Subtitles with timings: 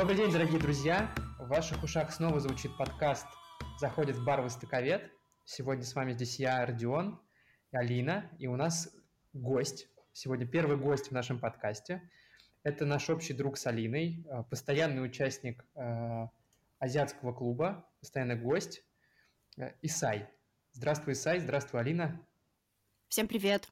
[0.00, 1.14] Добрый день, дорогие друзья!
[1.38, 3.26] В ваших ушах снова звучит подкаст
[3.78, 5.12] «Заходит в бар Востоковед».
[5.44, 7.20] Сегодня с вами здесь я, Родион,
[7.70, 8.96] и Алина, и у нас
[9.34, 9.88] гость.
[10.14, 12.00] Сегодня первый гость в нашем подкасте.
[12.62, 16.28] Это наш общий друг с Алиной, э, постоянный участник э,
[16.78, 18.82] азиатского клуба, постоянный гость
[19.58, 20.30] э, Исай.
[20.72, 22.26] Здравствуй, Исай, здравствуй, Алина.
[23.08, 23.68] Всем привет.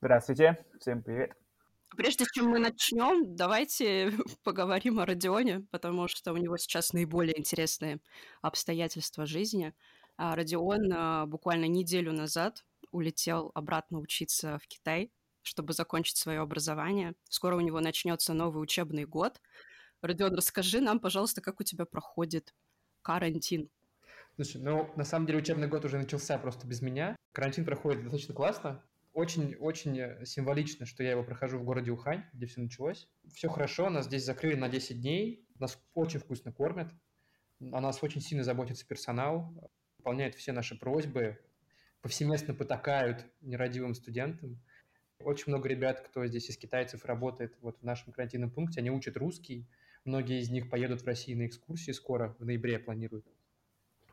[0.00, 1.34] Здравствуйте, всем привет.
[1.96, 4.12] Прежде чем мы начнем, давайте
[4.42, 8.00] поговорим о Родионе, потому что у него сейчас наиболее интересные
[8.42, 9.72] обстоятельства жизни.
[10.16, 15.10] А Родион а, буквально неделю назад улетел обратно учиться в Китай,
[15.42, 17.14] чтобы закончить свое образование.
[17.28, 19.40] Скоро у него начнется новый учебный год.
[20.00, 22.54] Родион, расскажи нам, пожалуйста, как у тебя проходит
[23.02, 23.68] карантин.
[24.36, 27.14] Слушай, ну, на самом деле учебный год уже начался просто без меня.
[27.32, 28.82] Карантин проходит достаточно классно
[29.14, 33.08] очень-очень э, символично, что я его прохожу в городе Ухань, где все началось.
[33.32, 36.92] Все хорошо, нас здесь закрыли на 10 дней, нас очень вкусно кормят,
[37.60, 39.54] о нас очень сильно заботится персонал,
[39.98, 41.38] выполняют все наши просьбы,
[42.02, 44.60] повсеместно потакают нерадивым студентам.
[45.20, 49.16] Очень много ребят, кто здесь из китайцев работает вот в нашем карантинном пункте, они учат
[49.16, 49.68] русский,
[50.04, 53.24] многие из них поедут в Россию на экскурсии скоро, в ноябре планируют.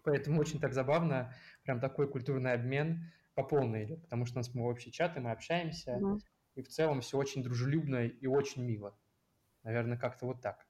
[0.04, 4.54] Поэтому очень так забавно, прям такой культурный обмен по полной идет, потому что у нас
[4.54, 6.20] мы общий чат, и мы общаемся, mm
[6.56, 8.94] и в целом все очень дружелюбно и очень мило.
[9.64, 10.68] Наверное, как-то вот так.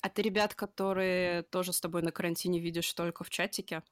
[0.00, 3.82] А ты ребят, которые тоже с тобой на карантине видишь только в чатике?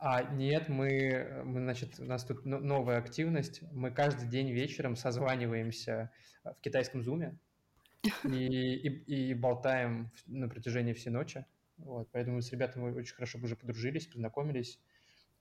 [0.00, 3.62] А, нет, мы, мы, значит, у нас тут новая активность.
[3.72, 6.10] Мы каждый день вечером созваниваемся
[6.42, 7.38] в китайском зуме
[8.24, 11.46] и, и, и болтаем на протяжении всей ночи.
[11.76, 14.78] Вот, поэтому с ребятами мы очень хорошо уже подружились, познакомились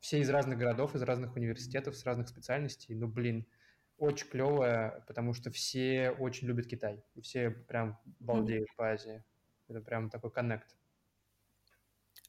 [0.03, 2.93] все из разных городов, из разных университетов, с разных специальностей.
[2.93, 3.47] Ну, блин,
[3.97, 7.01] очень клевое, потому что все очень любят Китай.
[7.21, 8.75] Все прям балдеют mm-hmm.
[8.75, 9.23] по Азии.
[9.69, 10.75] Это прям такой коннект.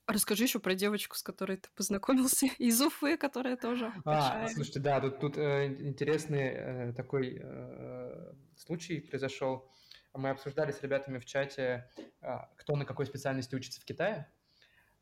[0.07, 4.55] Расскажи еще про девочку, с которой ты познакомился, из Уфы, которая тоже А, большая.
[4.55, 9.69] слушайте, да, тут, тут э, интересный э, такой э, случай произошел.
[10.13, 11.91] Мы обсуждали с ребятами в чате,
[12.23, 14.31] э, кто на какой специальности учится в Китае.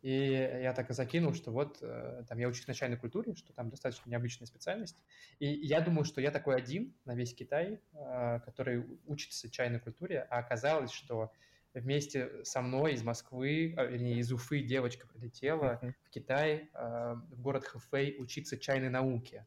[0.02, 0.32] И
[0.62, 3.70] я так и закинул, что вот э, там я учусь в начальной культуре, что там
[3.70, 4.96] достаточно необычная специальность.
[5.38, 10.26] И я думаю, что я такой один на весь Китай, э, который учится чайной культуре,
[10.28, 11.30] а оказалось, что
[11.72, 17.40] вместе со мной из Москвы, а, вернее, из Уфы девочка прилетела в Китай, э, в
[17.40, 19.46] город Хэфэй, учиться чайной науке.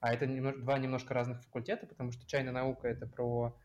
[0.00, 3.56] А это два немножко разных факультета, потому что чайная наука– это про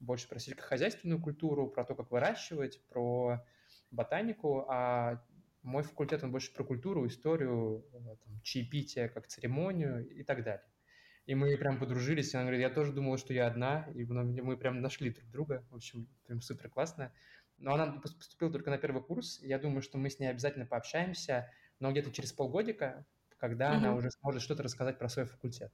[0.00, 3.46] больше про сельскохозяйственную культуру, про то, как выращивать, про
[3.92, 5.22] ботанику, а
[5.64, 10.70] мой факультет, он больше про культуру, историю, э, там, чаепитие, как церемонию и так далее.
[11.26, 14.56] И мы прям подружились, и она говорит, я тоже думала, что я одна, и мы
[14.58, 17.12] прям нашли друг друга, в общем, прям супер классно.
[17.56, 20.66] Но она поступила только на первый курс, и я думаю, что мы с ней обязательно
[20.66, 23.06] пообщаемся, но где-то через полгодика,
[23.38, 23.76] когда mm-hmm.
[23.76, 25.72] она уже сможет что-то рассказать про свой факультет.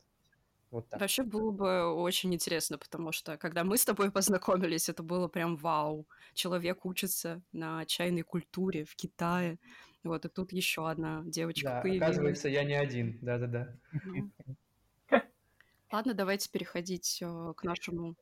[0.70, 1.00] Вот так.
[1.00, 5.56] Вообще было бы очень интересно, потому что когда мы с тобой познакомились, это было прям
[5.56, 6.06] вау.
[6.34, 9.58] Человек учится на чайной культуре в Китае.
[10.02, 12.08] Вот, и тут еще одна девочка да, появилась.
[12.08, 13.76] оказывается, я не один, да-да-да.
[15.92, 18.16] Ладно, давайте переходить э, к нашему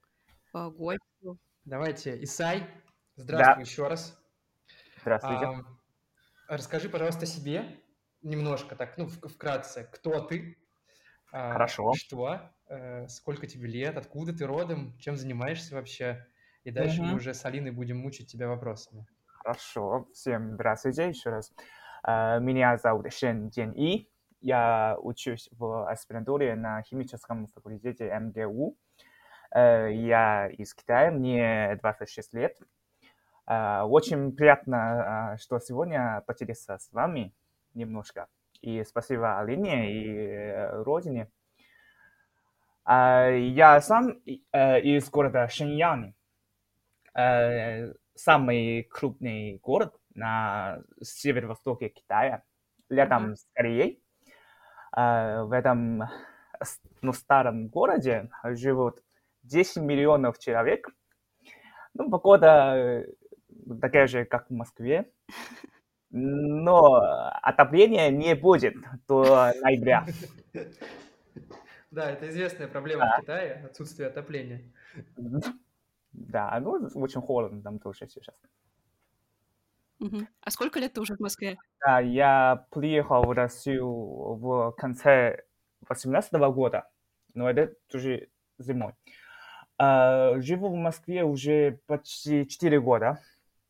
[0.55, 1.39] э, гостю.
[1.65, 2.67] Давайте, Исай,
[3.15, 3.71] здравствуй да.
[3.71, 4.19] еще раз.
[5.03, 5.45] Здравствуйте.
[5.45, 5.65] А,
[6.49, 7.81] расскажи, пожалуйста, о себе
[8.23, 10.58] немножко, так, ну, вкратце, кто ты,
[11.31, 11.93] Хорошо.
[11.95, 12.41] Что?
[12.69, 13.97] Э, сколько тебе лет?
[13.97, 14.97] Откуда ты родом?
[14.99, 16.27] Чем занимаешься вообще?
[16.65, 17.11] И дальше угу.
[17.11, 19.07] мы уже с Алиной будем мучить тебя вопросами.
[19.27, 20.07] Хорошо.
[20.13, 21.53] Всем здравствуйте еще раз.
[22.07, 24.09] Э, меня зовут Шен Джен И.
[24.41, 28.77] Я учусь в аспирантуре на химическом факультете МГУ.
[29.55, 32.59] Э, я из Китая, мне 26 лет.
[33.47, 37.33] Очень приятно, что сегодня поделиться с вами
[37.73, 38.29] немножко.
[38.61, 41.31] И спасибо Алине и Родине.
[42.87, 44.11] Я сам
[44.53, 46.15] из города Шэньян.
[48.15, 52.43] Самый крупный город на северо-востоке Китая,
[52.89, 54.03] рядом с Кореей.
[54.93, 56.05] В этом
[57.03, 59.03] ну, старом городе живут
[59.45, 60.89] 10 миллионов человек.
[61.95, 63.05] Ну, погода
[63.81, 65.11] такая же, как в Москве
[66.11, 66.97] но
[67.43, 68.75] отопления не будет
[69.07, 70.07] до ноября.
[71.91, 73.17] Да, это известная проблема да.
[73.17, 74.63] в Китае, отсутствие отопления.
[76.13, 78.35] Да, ну очень холодно там тоже сейчас.
[80.01, 80.19] Угу.
[80.43, 81.57] А сколько лет ты уже в Москве?
[81.81, 85.45] Да, я приехал в Россию в конце
[85.89, 86.89] 18 года,
[87.35, 88.29] но это уже
[88.59, 88.93] зимой.
[89.77, 93.21] А, живу в Москве уже почти 4 года.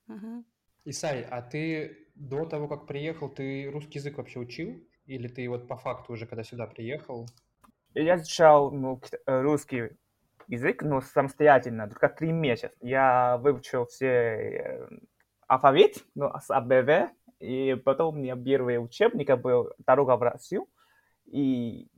[0.08, 0.44] Угу.
[0.86, 4.84] Исай, а ты до того, как приехал, ты русский язык вообще учил?
[5.06, 7.26] Или ты вот по факту уже, когда сюда приехал?
[7.94, 9.90] Я изучал ну, э, русский
[10.48, 12.74] язык, но самостоятельно, только три месяца.
[12.80, 14.88] Я выучил все э,
[15.46, 20.66] алфавит, ну, с АБВ, и потом у меня первый учебник был «Дорога в Россию»,
[21.26, 21.88] и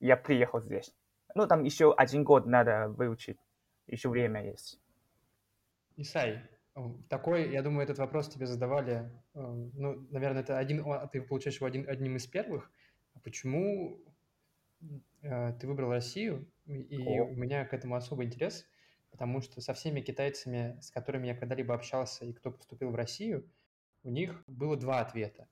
[0.00, 0.92] я приехал здесь.
[1.34, 3.38] Ну, там еще один год надо выучить,
[3.86, 4.80] еще время есть.
[5.96, 6.42] Исай,
[7.08, 11.88] такой, я думаю, этот вопрос тебе задавали, ну, наверное, это один, ты получаешь его один,
[11.88, 12.70] одним из первых.
[13.14, 14.00] А почему
[15.22, 16.46] э, ты выбрал Россию?
[16.66, 17.24] И О.
[17.24, 18.66] у меня к этому особый интерес,
[19.10, 23.48] потому что со всеми китайцами, с которыми я когда-либо общался и кто поступил в Россию,
[24.02, 25.48] у них было два ответа.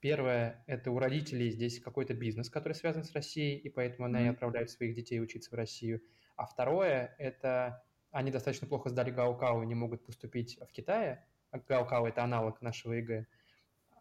[0.00, 4.16] Первое– это у родителей здесь какой-то бизнес, который связан с Россией, и поэтому mm-hmm.
[4.16, 6.00] они отправляют своих детей учиться в Россию.
[6.36, 11.24] А второе– это они достаточно плохо сдали Гаокао и не могут поступить в Китае.
[11.50, 13.26] А Гаукау– это аналог нашего ЕГЭ.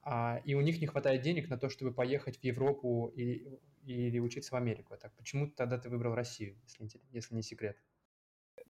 [0.03, 4.53] А, и у них не хватает денег на то, чтобы поехать в Европу или, учиться
[4.53, 4.95] в Америку.
[4.97, 7.77] Так почему тогда ты выбрал Россию, если, если не секрет?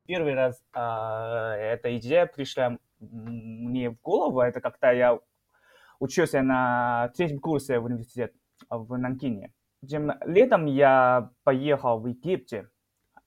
[0.07, 4.41] Первый раз а, эта идея пришла мне в голову.
[4.41, 5.19] Это когда я
[5.99, 8.35] учился на третьем курсе в университете
[8.69, 9.53] в Нанкине.
[9.87, 12.69] Тем летом я поехал в Египте,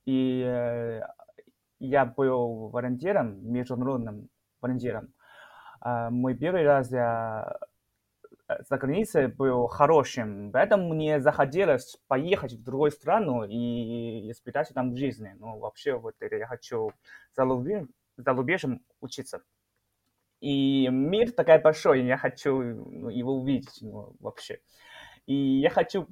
[0.06, 1.00] и э,
[1.78, 4.28] я был волонтером, международным
[4.60, 5.12] волонтером.
[5.80, 7.58] А, мой первый раз я
[8.48, 14.96] э, за границей был хорошим, поэтому мне захотелось поехать в другую страну и испытать там
[14.96, 15.28] жизнь.
[15.38, 16.92] Ну, вообще, вот я хочу
[17.36, 19.42] за рубежом учиться.
[20.40, 24.60] И мир такой большой, я хочу ну, его увидеть ну, вообще.
[25.26, 26.06] И я хочу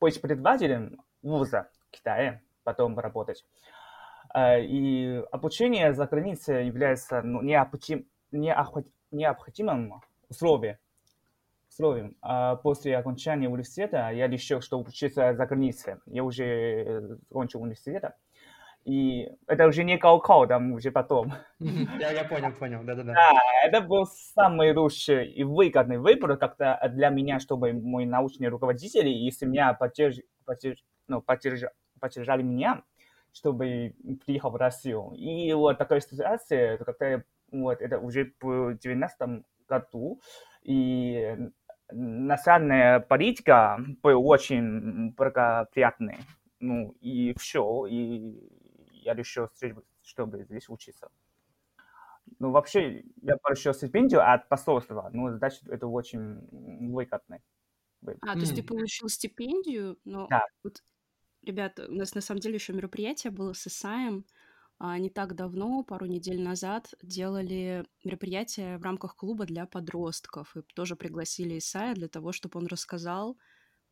[0.00, 3.44] быть председателем вуза в Китае, потом работать.
[4.34, 10.78] А, и обучение за границей является ну, необходим, необходимым условием.
[11.68, 12.16] условием.
[12.22, 15.96] А после окончания университета я решил, что учиться за границей.
[16.06, 18.04] Я уже э, закончил университет.
[18.84, 21.32] И это уже не Гаукау, там уже потом.
[22.00, 23.12] Я, я понял, понял, да-да-да.
[23.12, 23.32] Да,
[23.64, 29.30] это был самый лучший и выгодный выбор как-то для меня, чтобы мой научный руководитель и
[29.30, 30.16] семья поддерж...
[30.44, 30.84] Поддерж...
[31.06, 31.62] Ну, поддерж...
[32.00, 32.82] поддержали меня,
[33.32, 33.94] чтобы
[34.24, 35.12] приехал в Россию.
[35.16, 40.20] И вот такая ситуация, как-то вот это уже в 2019 году,
[40.62, 41.36] и
[41.90, 46.18] национальная политика была очень благоприятной.
[46.60, 48.38] Ну, и все, и
[48.92, 49.48] я решил,
[50.02, 51.08] чтобы здесь учиться.
[52.38, 56.38] Ну, вообще, я получил стипендию от посольства, ну, значит, это очень
[56.92, 57.40] выгодно.
[58.22, 60.44] А, то есть ты получил стипендию, но да.
[60.64, 60.82] вот,
[61.42, 64.24] ребята, у нас на самом деле еще мероприятие было с Исаем,
[64.78, 70.56] а, не так давно, пару недель назад, делали мероприятие в рамках клуба для подростков.
[70.56, 73.38] И тоже пригласили Исая для того, чтобы он рассказал,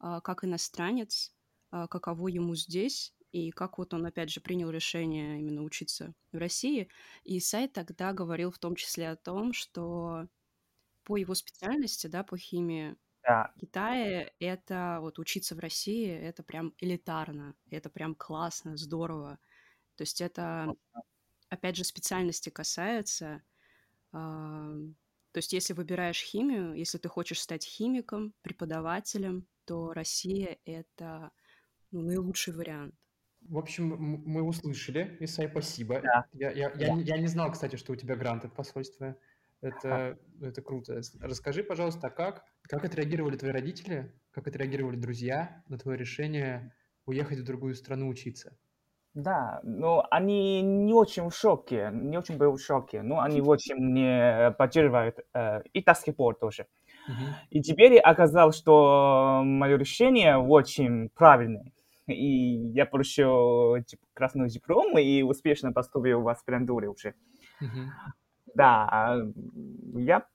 [0.00, 1.32] а, как иностранец,
[1.70, 6.38] а, каково ему здесь, и как вот он, опять же, принял решение именно учиться в
[6.38, 6.88] России.
[7.22, 10.26] И сайт тогда говорил в том числе о том, что
[11.04, 12.96] по его специальности, да, по химии,
[13.30, 13.52] да.
[13.56, 19.38] в Китае это вот учиться в России, это прям элитарно, это прям классно, здорово.
[19.96, 20.74] То есть это,
[21.48, 23.42] опять же, специальности касается.
[24.12, 24.16] Э,
[25.32, 31.30] то есть если выбираешь химию, если ты хочешь стать химиком, преподавателем, то Россия— это
[31.90, 32.94] ну, наилучший вариант.
[33.42, 36.00] В общем, мы услышали, Исай, спасибо.
[36.02, 36.26] Да.
[36.32, 39.16] Я, я, я, я не знал, кстати, что у тебя грант от посольства.
[39.60, 41.00] Это, это круто.
[41.20, 46.74] Расскажи, пожалуйста, а как, как отреагировали твои родители, как отреагировали друзья на твое решение
[47.06, 48.56] уехать в другую страну учиться?
[49.12, 53.74] Да, но они не очень в шоке, не очень были в шоке, но они очень
[53.74, 55.18] мне поддерживают,
[55.72, 56.66] и до сих пор тоже.
[57.08, 57.34] Uh-huh.
[57.50, 61.72] И теперь оказалось, что мое решение очень правильное
[62.12, 67.14] и я получил типа, красный диплом и успешно поступил в аспирантуре уже.
[67.62, 67.86] Mm-hmm.
[68.54, 69.18] Да,
[69.94, 70.26] я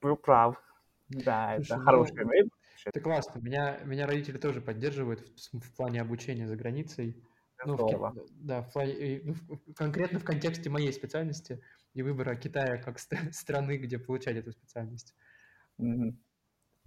[0.00, 0.62] был прав.
[1.08, 2.58] Да, Слушай, это ну, хороший выбор.
[2.84, 3.38] Это классно.
[3.40, 7.22] Меня, меня родители тоже поддерживают в, в плане обучения за границей.
[7.64, 11.62] Ну, в, да, в плане, ну, конкретно в контексте моей специальности
[11.94, 12.98] и выбора Китая как
[13.32, 15.14] страны, где получать эту специальность.
[15.78, 16.14] Mm-hmm.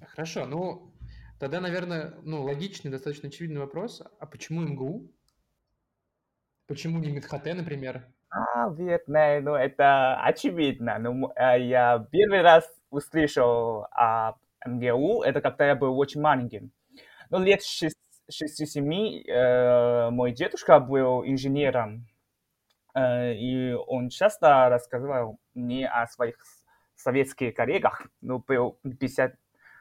[0.06, 0.94] Хорошо, ну,
[1.40, 4.02] Тогда, наверное, ну, логичный, достаточно очевидный вопрос.
[4.20, 5.12] А почему МГУ?
[6.66, 8.12] Почему не МИДХТ, например?
[8.30, 10.98] А, Вьетнам, ну, это очевидно.
[11.00, 14.34] Ну, я первый раз услышал о
[14.66, 16.72] МГУ, это когда я был очень маленьким.
[17.30, 22.08] Ну, лет 6-7 э, мой дедушка был инженером,
[22.94, 26.36] э, и он часто рассказывал мне о своих
[26.96, 29.36] советских коллегах, ну, был 50,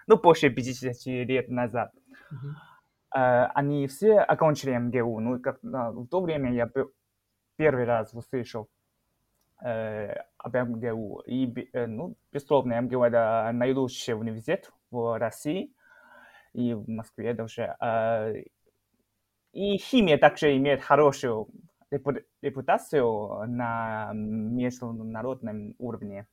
[0.07, 1.93] ну, больше 50 лет назад.
[2.33, 3.51] Uh-huh.
[3.55, 5.21] Они все окончили МГУ.
[5.21, 6.93] Ну, как, в то время я был,
[7.57, 8.69] первый раз услышал
[9.65, 11.23] э, об МГУ.
[11.27, 15.73] И, э, ну, безусловно, МГУ– это наилучший университет в России
[16.53, 17.77] и в Москве тоже.
[17.81, 18.35] Э,
[19.53, 21.49] и химия также имеет хорошую
[22.43, 26.27] репутацию на международном уровне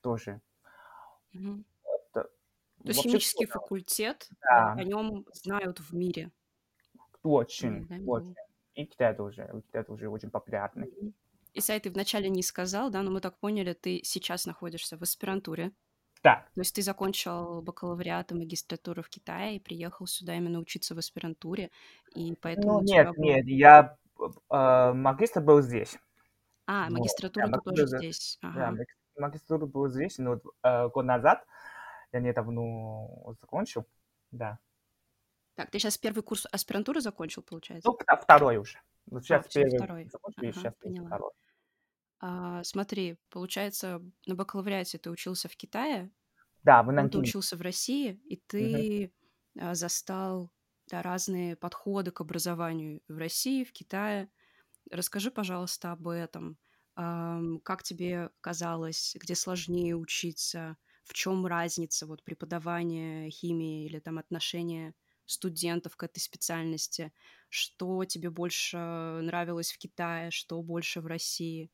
[0.00, 0.40] тоже.
[1.34, 1.64] Mm-hmm.
[1.84, 4.72] Это, То есть химический факультет, да.
[4.72, 6.30] о нем знают в мире.
[7.22, 8.04] Очень, mm-hmm.
[8.06, 8.34] очень.
[8.74, 9.62] И Китай тоже.
[9.66, 10.90] Китай тоже очень популярный.
[11.54, 15.72] Исай, ты вначале не сказал, да, но мы так поняли, ты сейчас находишься в аспирантуре.
[16.22, 16.46] Да.
[16.54, 20.98] То есть ты закончил бакалавриат и магистратуру в Китае и приехал сюда именно учиться в
[20.98, 21.70] аспирантуре,
[22.14, 23.24] и поэтому Ну, нет, был...
[23.24, 25.98] нет, я э, магистр был здесь.
[26.66, 26.98] А, вот.
[26.98, 28.38] магистратура да, тоже магистр, здесь.
[28.42, 28.76] Ага.
[28.76, 28.84] Да,
[29.26, 31.44] магистратура был здесь, но э, год назад
[32.12, 33.86] я недавно закончил,
[34.30, 34.58] да.
[35.54, 37.88] Так, ты сейчас первый курс аспирантуры закончил, получается?
[37.88, 38.80] Ну, второй уже.
[39.06, 40.08] Вот сейчас а, первый второй.
[40.08, 41.06] закончил, ага, сейчас поняла.
[41.06, 41.30] второй.
[42.20, 46.10] А, смотри, получается, на бакалавриате ты учился в Китае,
[46.62, 47.10] да, в Нанкине.
[47.10, 49.12] ты учился в России, и ты
[49.54, 49.74] угу.
[49.74, 50.52] застал
[50.88, 54.30] да, разные подходы к образованию в России, в Китае.
[54.90, 56.58] Расскажи, пожалуйста, об этом.
[56.94, 64.94] Как тебе казалось, где сложнее учиться, в чем разница вот преподавания химии или там отношения
[65.30, 67.12] студентов к этой специальности?
[67.48, 71.70] Что тебе больше нравилось в Китае, что больше в России?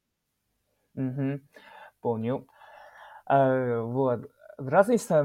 [0.94, 1.40] Угу.
[2.00, 2.46] Понял.
[3.26, 4.30] А, вот.
[4.58, 5.25] Разница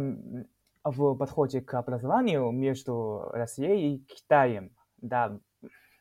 [0.84, 5.40] в подходе к образованию между Россией и Китаем, да,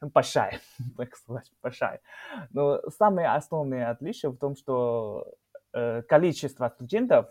[0.01, 0.61] большая,
[0.97, 2.01] так сказать, большая.
[2.51, 5.27] Но самое основное отличие в том, что
[5.73, 7.27] э, количество студентов,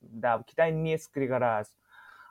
[0.00, 1.74] да, в Китае несколько раз,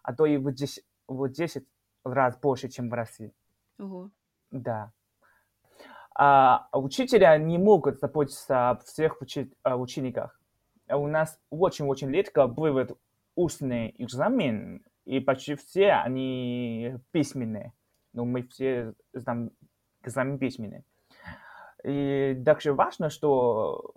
[0.03, 1.65] а то и в 10, в 10
[2.03, 3.33] раз больше, чем в России.
[3.79, 4.09] Ого.
[4.51, 4.91] Да
[6.13, 10.39] а учителя не могут заботиться об всех учи- учениках.
[10.89, 12.97] У нас очень-очень редко бывает
[13.35, 17.73] устный экзамен, и почти все они письменные.
[18.13, 19.51] Но мы все знаем
[20.03, 20.83] экзамен письменный.
[21.83, 23.95] И также важно, что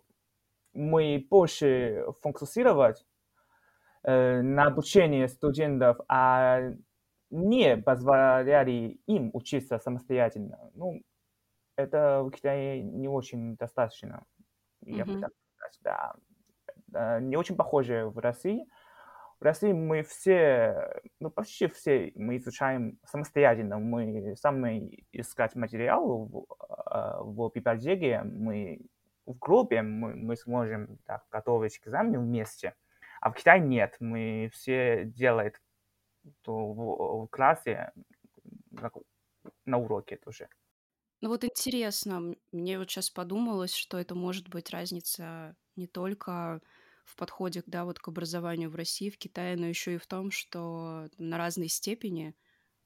[0.72, 3.04] мы больше фокусировать
[4.04, 6.72] э, на обучении студентов, а
[7.34, 10.70] не позволяли им учиться самостоятельно.
[10.74, 11.02] Ну,
[11.76, 14.24] это в Китае не очень достаточно.
[14.82, 16.14] Я бы так сказать,
[16.88, 17.20] да.
[17.20, 18.66] Не очень похоже в России.
[19.40, 23.78] В России мы все, ну почти все мы изучаем самостоятельно.
[23.78, 26.46] Мы сами искать материал в,
[26.86, 28.80] а, в библиотеке, мы
[29.26, 32.74] в группе мы, мы сможем так, готовить к экзамену вместе.
[33.20, 33.96] А в Китае нет.
[33.98, 35.52] Мы все делаем
[36.42, 37.92] то в, в классе,
[39.64, 40.48] на уроке тоже.
[41.20, 46.60] Ну вот интересно, мне вот сейчас подумалось, что это может быть разница не только
[47.04, 50.30] в подходе, да, вот к образованию в России, в Китае, но еще и в том,
[50.30, 52.34] что на разной степени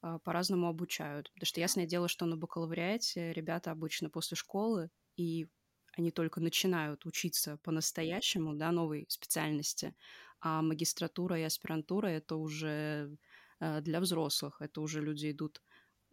[0.01, 1.31] а, по-разному обучают.
[1.33, 5.49] Потому что ясное дело, что на бакалавриате ребята обычно после школы, и
[5.97, 9.95] они только начинают учиться по-настоящему, да, новой специальности,
[10.41, 13.17] а магистратура и аспирантура— это уже
[13.61, 15.63] для взрослых, это уже люди идут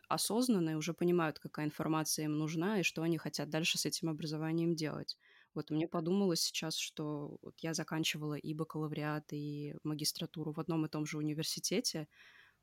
[0.07, 4.75] осознанные, уже понимают, какая информация им нужна и что они хотят дальше с этим образованием
[4.75, 5.17] делать.
[5.53, 10.89] Вот мне подумалось сейчас, что вот я заканчивала и бакалавриат, и магистратуру в одном и
[10.89, 12.07] том же университете.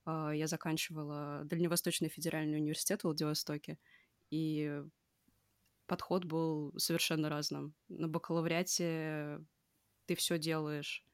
[0.05, 3.79] А, я заканчивала Дальневосточный федеральный университет в Владивостоке,
[4.31, 4.83] и
[5.87, 7.75] подход был совершенно разным.
[7.89, 9.41] На бакалавриате
[10.07, 11.05] ты все делаешь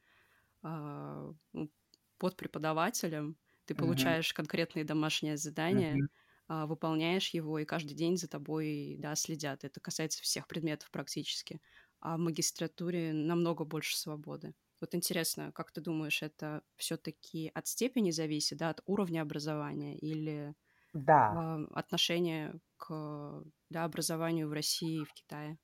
[0.61, 1.71] а, ну,
[2.17, 3.37] под преподавателем,
[3.69, 4.35] ты получаешь mm-hmm.
[4.35, 6.07] конкретные домашние задания, mm-hmm.
[6.47, 9.63] а, выполняешь его, и каждый день за тобой, да, следят.
[9.63, 11.61] Это касается всех предметов практически.
[11.99, 14.55] А в магистратуре намного больше свободы.
[14.81, 20.55] Вот интересно, как ты думаешь, это все-таки от степени зависит, да, от уровня образования или
[20.93, 21.59] да.
[21.59, 25.59] э, отношение к да, образованию в России и в Китае?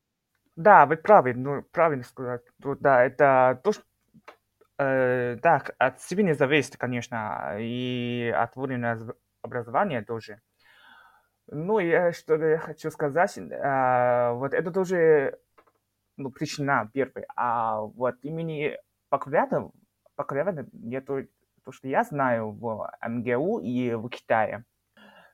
[0.56, 2.44] Да, вы правы, ну, правильно сказать.
[2.60, 3.84] Да, это то, что
[4.78, 9.00] Э, да, от не зависит, конечно, и от уровня
[9.42, 10.42] образования тоже.
[11.48, 15.40] Ну, я что я хочу сказать, а, вот это тоже
[16.18, 17.28] ну, причина первая.
[17.36, 18.78] А вот имени
[19.12, 19.70] бакалавриата,
[20.18, 21.24] бакалавриата я то,
[21.64, 24.66] то, что я знаю в МГУ и в Китае.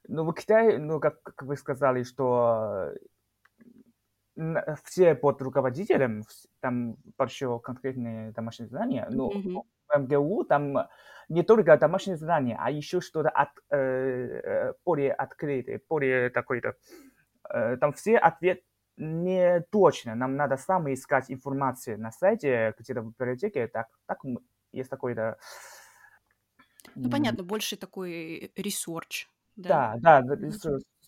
[0.07, 2.91] Ну, в Китае, ну, как, как вы сказали, что
[4.83, 6.23] все под руководителем,
[6.59, 9.63] там большое конкретное домашнее задание, но Мгм.
[9.89, 10.87] в МГУ там
[11.29, 16.75] не только домашнее задание, а еще что-то от, э, более открытое, более такое-то.
[17.49, 18.63] Э, там все ответы
[18.97, 20.15] не точно.
[20.15, 23.67] Нам надо сами искать информацию на сайте, где-то в библиотеке.
[23.67, 24.19] Так, так
[24.71, 25.37] есть такой-то...
[26.95, 29.95] Ну, понятно, больше такой research, да?
[30.01, 30.35] Да, да,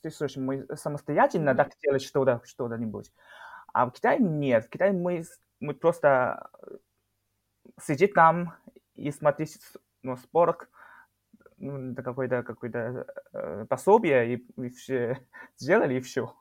[0.04, 0.36] research.
[0.36, 0.38] Research.
[0.38, 3.12] Мы самостоятельно так делать что-то, что-нибудь.
[3.74, 4.66] А в Китае нет.
[4.66, 5.24] В Китае мы,
[5.60, 6.50] мы просто
[7.82, 8.54] сидит там
[8.96, 9.60] и смотреть
[10.04, 10.70] ну, спорт,
[11.58, 15.20] ну, какое-то какое э, пособие, и, и все
[15.58, 16.36] сделали, и все.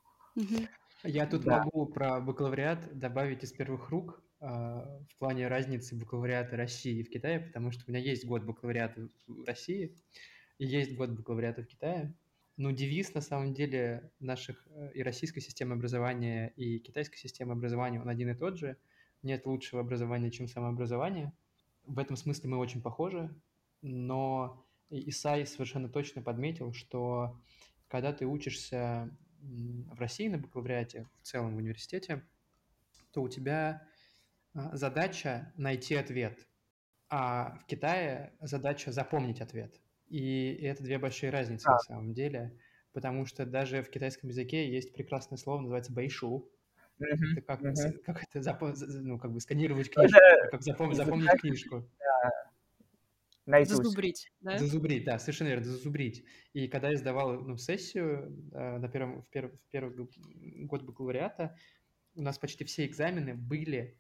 [1.05, 1.65] Я тут да.
[1.65, 7.11] могу про бакалавриат добавить из первых рук э, в плане разницы бакалавриата России и в
[7.11, 9.97] Китае, потому что у меня есть год бакалавриата в России
[10.59, 12.15] и есть год бакалавриата в Китае.
[12.57, 18.01] Но девиз, на самом деле, наших э, и российской системы образования, и китайской системы образования,
[18.01, 18.77] он один и тот же.
[19.23, 21.33] Нет лучшего образования, чем самообразование.
[21.85, 23.35] В этом смысле мы очень похожи,
[23.81, 27.41] но Исай совершенно точно подметил, что
[27.89, 32.25] когда ты учишься в России на бакалавриате, в целом в университете,
[33.13, 33.87] то у тебя
[34.55, 36.47] а, задача найти ответ,
[37.09, 39.82] а в Китае задача запомнить ответ.
[40.13, 41.73] И это две большие разницы да.
[41.73, 42.53] на самом деле,
[42.93, 46.51] потому что даже в китайском языке есть прекрасное слово, называется бэйшу.
[47.01, 47.33] Mm-hmm.
[47.33, 47.99] Это как, mm-hmm.
[48.05, 48.75] как это запом...
[48.79, 50.51] ну, как бы сканировать книжку, это...
[50.51, 50.93] как запом...
[50.93, 51.89] запомнить книжку.
[53.47, 53.65] Да.
[53.65, 54.59] Зазубрить, да?
[54.59, 56.27] Зазубрить, да, совершенно верно, зазубрить.
[56.53, 59.97] И когда я сдавал ну, сессию э, на первом, в, перв, в первый
[60.67, 61.57] год бакалавриата,
[62.17, 63.99] у нас почти все экзамены были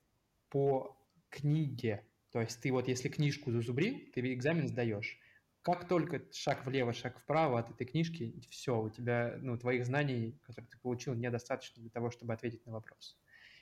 [0.50, 0.94] по
[1.30, 2.04] книге.
[2.32, 5.18] То есть ты вот если книжку зазубрил, ты экзамен сдаешь.
[5.62, 10.36] Как только шаг влево, шаг вправо от этой книжки, все, у тебя, ну, твоих знаний,
[10.42, 13.16] которые ты получил, недостаточно для того, чтобы ответить на вопрос.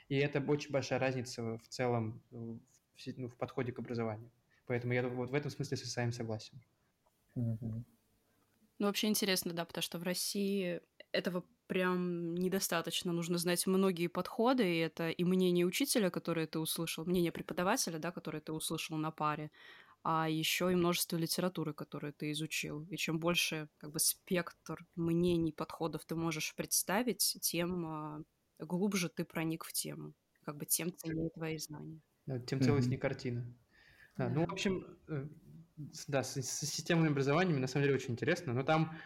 [0.09, 2.59] И это очень большая разница в целом в,
[3.17, 4.31] ну, в подходе к образованию.
[4.67, 6.61] Поэтому я вот в этом смысле с Исаем согласен.
[7.35, 7.85] Ну,
[8.87, 10.81] вообще интересно, да, потому что в России
[11.13, 13.13] этого прям недостаточно.
[13.13, 18.11] Нужно знать многие подходы, и это и мнение учителя, которое ты услышал, мнение преподавателя, да,
[18.11, 19.51] которое ты услышал на паре,
[20.03, 22.87] а еще и множество литературы, которую ты изучил.
[22.91, 28.23] И чем больше как бы спектр мнений, подходов ты можешь представить, тем а,
[28.59, 30.15] глубже ты проник в тему.
[30.45, 32.01] Как бы тем ценнее твои знания.
[32.27, 33.03] Да, тем целостнее mm-hmm.
[33.03, 33.55] картина.
[34.17, 34.35] Да, да.
[34.35, 35.27] Ну, в общем, э,
[36.09, 38.97] да, с, с системным образованием на самом деле очень интересно, но там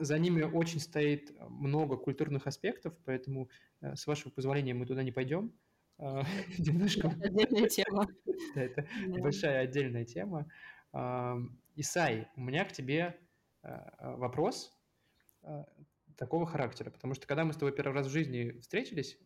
[0.00, 5.12] за ними очень стоит много культурных аспектов, поэтому, э, с вашего позволения, мы туда не
[5.12, 5.52] пойдем.
[5.98, 6.22] А,
[6.58, 7.08] немножко...
[7.08, 8.06] Отдельная тема.
[8.54, 10.46] Да, это большая отдельная тема.
[11.76, 13.18] Исай, у меня к тебе
[13.62, 14.72] а, вопрос
[15.42, 15.66] а,
[16.16, 19.18] такого характера, потому что когда мы с тобой первый раз в жизни встретились,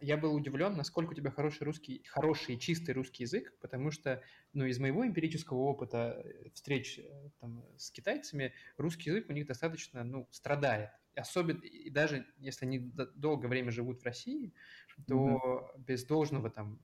[0.00, 4.64] я был удивлен, насколько у тебя хороший русский, хороший чистый русский язык, потому что, ну,
[4.66, 10.04] из моего эмпирического опыта э, встреч э, там, с китайцами, русский язык у них достаточно,
[10.04, 14.52] ну, страдает особенно, и даже если они долгое время живут в России,
[15.06, 15.84] то mm-hmm.
[15.84, 16.80] без должного там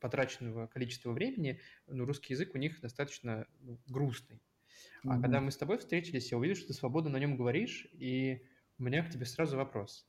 [0.00, 4.36] потраченного количества времени, ну, русский язык у них достаточно ну, грустный.
[4.36, 5.10] Mm-hmm.
[5.10, 8.42] А когда мы с тобой встретились, я увидел, что ты свободно на нем говоришь, и
[8.78, 10.06] у меня к тебе сразу вопрос.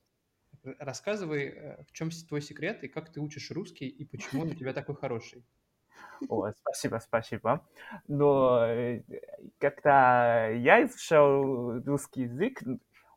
[0.62, 4.54] Рассказывай, э, в чем твой секрет, и как ты учишь русский, и почему он у
[4.54, 5.44] тебя такой хороший.
[6.28, 7.66] О, спасибо, спасибо.
[8.08, 9.02] Но э,
[9.58, 12.62] когда я изучал русский язык,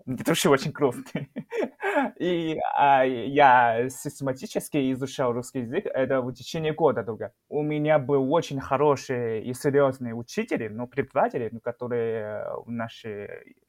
[0.06, 1.28] мне тоже очень грустно.
[2.20, 7.34] И а, я систематически изучал русский язык, это в течение года только.
[7.50, 13.06] У меня был очень хороший и серьезный учитель, ну, преподаватель, ну, который в наш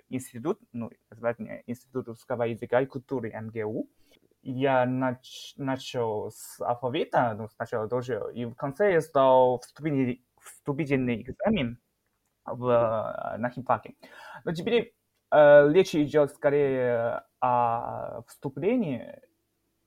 [0.09, 3.89] институт, ну, называется Институт русского языка и культуры МГУ.
[4.43, 11.23] Я нач, начал с алфавита, ну, сначала тоже, и в конце я сдал вступительный, вступительный
[11.23, 11.79] экзамен
[12.45, 13.95] в, на химфаке.
[14.45, 15.02] Но теперь Э,
[15.33, 19.21] речь идет скорее о вступлении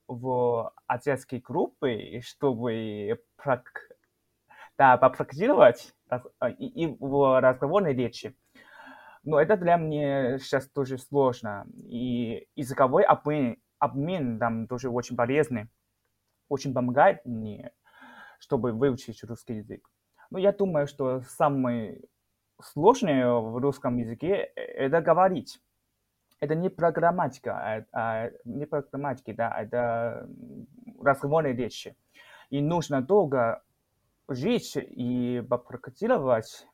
[0.07, 3.91] в азиатские группы, чтобы прак...
[4.77, 6.19] да, попрактиковать э,
[6.57, 8.35] и, и в разговорной речи.
[9.23, 11.65] Но это для меня сейчас тоже сложно.
[11.87, 15.67] И языковой обмен, обмен там тоже очень полезный.
[16.47, 17.71] Очень помогает мне,
[18.39, 19.89] чтобы выучить русский язык.
[20.29, 22.07] Но я думаю, что самый
[22.61, 25.59] сложное в русском языке– это говорить.
[26.39, 30.29] Это не про грамматика, а, а не про грамматики, да, это
[31.01, 31.95] разговорные речи.
[32.49, 33.63] И нужно долго
[34.27, 36.67] жить и попрактиковать,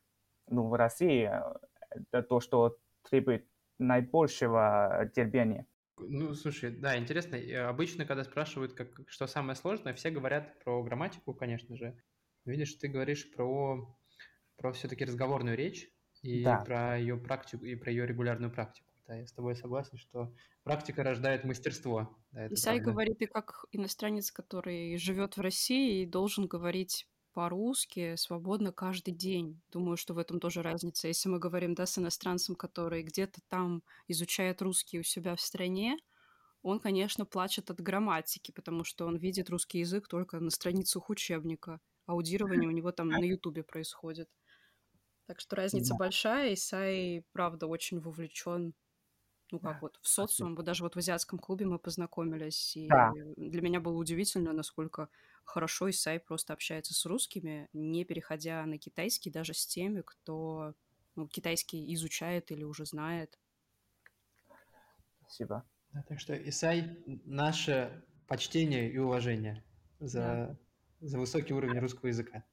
[0.47, 1.31] ну, в России,
[1.89, 2.77] это то, что
[3.09, 3.45] требует
[3.77, 5.65] наибольшего терпения.
[5.97, 7.37] Ну, слушай, да, интересно.
[7.67, 11.95] Обычно, когда спрашивают, как, что самое сложное, все говорят про грамматику, конечно же.
[12.45, 13.95] Видишь, ты говоришь про,
[14.61, 15.89] про все-таки разговорную речь
[16.21, 16.57] и Да.
[16.63, 18.87] про ее практику, и про ее регулярную практику.
[19.07, 22.15] Да, я с тобой согласен, что практика рождает мастерство.
[22.31, 22.91] Да, это Исай правда.
[22.91, 29.61] говорит и как иностранец, который живет в России и должен говорить по-русски свободно каждый день.
[29.71, 31.07] Думаю, что в этом тоже разница.
[31.07, 35.97] Если мы говорим, да, с иностранцем, который где-то там изучает русский у себя в стране,
[36.61, 41.79] он, конечно, плачет от грамматики, потому что он видит русский язык только на страницах учебника.
[42.05, 44.29] Аудирование у него там на Ютубе происходит.
[45.31, 45.95] Так что разница Да.
[45.95, 46.55] большая.
[46.55, 48.73] Исай, правда, очень вовлечен
[49.51, 52.89] ну Да, как вот в социум, вот даже вот в азиатском клубе мы познакомились, и
[52.89, 53.15] Да.
[53.37, 55.09] для меня было удивительно, насколько
[55.45, 60.75] хорошо Исай просто общается с русскими, не переходя на китайский, даже с теми, кто
[61.15, 63.39] ну, китайский изучает или уже знает.
[65.21, 65.63] Спасибо.
[65.93, 69.63] Да, так что, Исай, наше почтение и уважение
[69.99, 70.57] за,
[70.99, 72.45] за высокий уровень русского языка.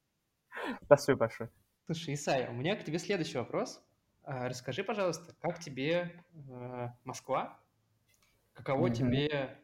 [0.85, 1.51] Спасибо большое.
[1.91, 3.83] Слушай, Исай, у меня к тебе следующий вопрос.
[4.21, 7.59] А, Расскажи, пожалуйста, как тебе э, Москва?
[8.53, 8.91] Каково Мгм.
[8.91, 9.57] тебе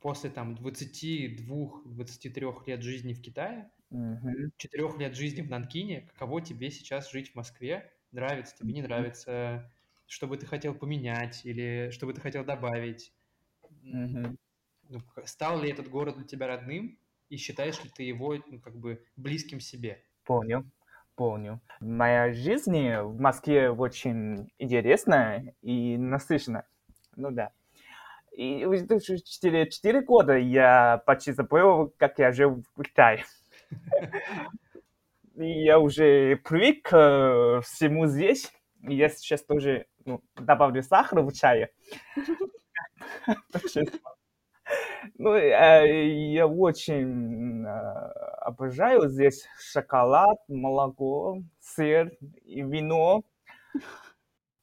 [0.00, 4.52] после там 22-23 лет жизни в Китае, Мгм.
[4.56, 7.92] 4 лет жизни в Нанкине, каково тебе сейчас жить в Москве?
[8.10, 9.70] Нравится тебе, не нравится?
[10.06, 13.12] Что бы ты хотел поменять или что бы ты хотел добавить?
[13.82, 14.38] Мгм.
[14.88, 16.98] ну, стал ли этот город для тебя родным?
[17.28, 20.06] И считаешь ли ты его ну, как бы близким себе?
[20.24, 20.64] Понял,
[21.20, 21.60] понял.
[21.80, 26.66] Моя жизнь в Москве очень интересная и насыщенная.
[27.14, 27.52] Ну да.
[28.32, 28.86] И уже
[29.18, 33.26] четыре, четыре года я почти забыл, как я жил в Китае.
[35.36, 38.50] Я уже привык к всему здесь.
[38.82, 41.70] Я сейчас тоже ну, добавлю сахара в чае.
[45.18, 47.68] Ну, э, я очень э,
[48.40, 52.12] обожаю здесь шоколад, молоко, сыр
[52.44, 53.22] и вино.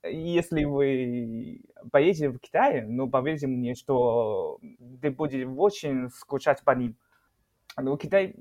[0.04, 4.60] Если вы поедете в Китай, ну, поверьте мне, что
[5.02, 6.96] ты будешь очень скучать по ним.
[7.78, 8.36] Ну, Китай,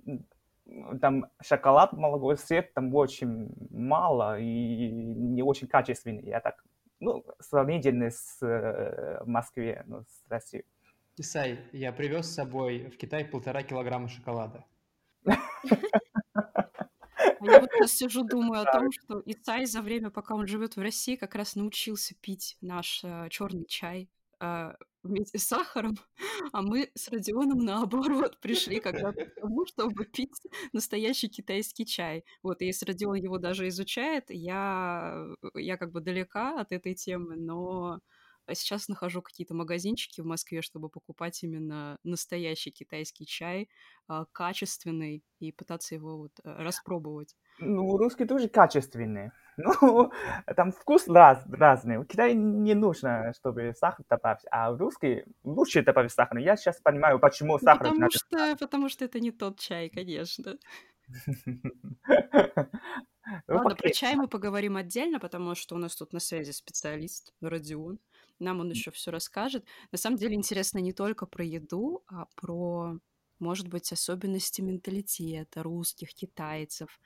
[1.00, 6.24] там шоколад, молоко, сыр там очень мало и не очень качественный.
[6.24, 6.62] Я так,
[7.00, 10.64] ну, сравнительно с э, Москвой, ну, с Россией.
[11.18, 14.66] Исай, я привез с собой в Китай полтора килограмма шоколада.
[15.24, 15.36] А
[17.40, 20.80] я вот сейчас сижу, думаю о том, что Исай за время, пока он живет в
[20.80, 25.96] России, как раз научился пить наш черный чай э, вместе с сахаром,
[26.52, 32.24] а мы с Родионом наоборот пришли когда-то к тому, чтобы пить настоящий китайский чай.
[32.42, 37.36] Вот, и если Родион его даже изучает, я, я как бы далека от этой темы,
[37.36, 38.00] но
[38.54, 43.68] сейчас нахожу какие-то магазинчики в Москве, чтобы покупать именно настоящий китайский чай,
[44.08, 47.36] а, качественный, и пытаться его вот э, распробовать.
[47.58, 49.30] Ну, русский тоже качественный.
[49.58, 50.12] Ну,
[50.54, 51.96] там вкус раз, разный.
[51.96, 56.36] В Китае не нужно, чтобы сахар добавить, а в русский лучше добавить сахар.
[56.36, 59.88] Я сейчас понимаю, почему Ну, сахар потому надо что, потому что это не тот чай,
[59.88, 60.58] конечно.
[63.48, 67.34] Ну, Ладно, про чай мы поговорим отдельно, потому что у нас тут на связи специалист
[67.40, 67.98] Родион.
[68.38, 69.64] Нам он еще все расскажет.
[69.92, 72.98] На самом деле интересно не только про еду, а про,
[73.38, 77.00] может быть, особенности менталитета русских, китайцев,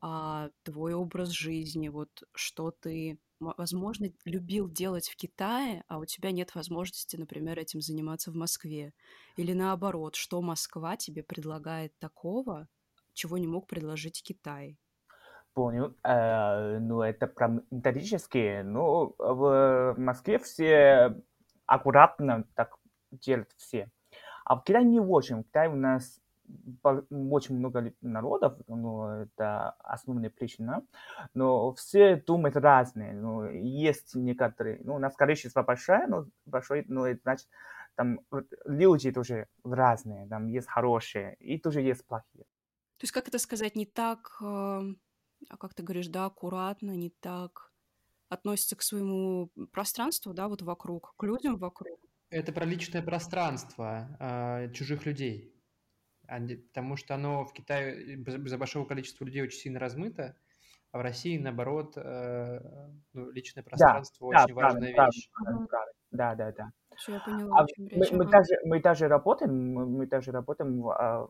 [0.00, 6.30] а, твой образ жизни, вот что ты, возможно, любил делать в Китае, а у тебя
[6.32, 8.92] нет возможности, например, этим заниматься в Москве.
[9.36, 12.68] Или наоборот, что Москва тебе предлагает такого,
[13.14, 14.78] чего не мог предложить Китай.
[15.56, 15.94] Понял.
[16.04, 18.62] Э, ну, это про методические.
[18.62, 21.16] Ну, в Москве все
[21.64, 22.76] аккуратно так
[23.10, 23.90] делают все.
[24.44, 25.36] А в Китае не очень.
[25.36, 26.20] В Китае у нас
[26.82, 30.84] очень много народов, ну, это основная причина.
[31.32, 33.14] Но все думают разные.
[33.14, 37.48] Ну, есть некоторые, ну, у нас количество большое, но большое, но это значит,
[37.94, 38.20] там
[38.66, 42.44] люди тоже разные, там есть хорошие и тоже есть плохие.
[42.98, 44.98] То есть, как это сказать, не так, эм,
[45.48, 47.72] а как ты говоришь, да, аккуратно, не так
[48.30, 52.00] относится к своему пространству, да, вот вокруг, к людям вокруг.
[52.30, 55.52] Это про личное пространство а, чужих людей.
[56.28, 60.36] Потому что оно в Китае из- из-за большого количества людей очень сильно размыто,
[60.92, 62.60] а в России, наоборот, э,
[63.14, 65.30] ну, личное Да, пространство да, очень правильно, важная правильно, вещь.
[65.32, 65.92] правильно, правильно.
[66.10, 66.72] Да, да, да.
[66.96, 70.90] Всё, я поняла, А мы, мы даже, мы даже работаем, мы, мы даже работаем в,
[70.90, 71.28] а,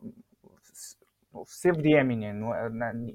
[0.73, 0.97] с-
[1.31, 2.53] ну, все времени, ну,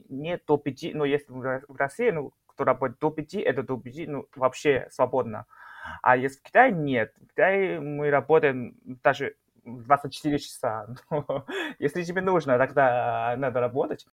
[0.09, 3.63] не до пяти, ну, если в Ро- в России, ну, кто работает до пяти, это
[3.63, 5.47] до пяти, ну, вообще свободно.
[6.03, 7.15] А если в Китае нет.
[7.21, 10.95] В Китае мы работаем даже 24 часа.
[11.11, 11.47] Но
[11.79, 14.07] если тебе нужно, тогда надо работать.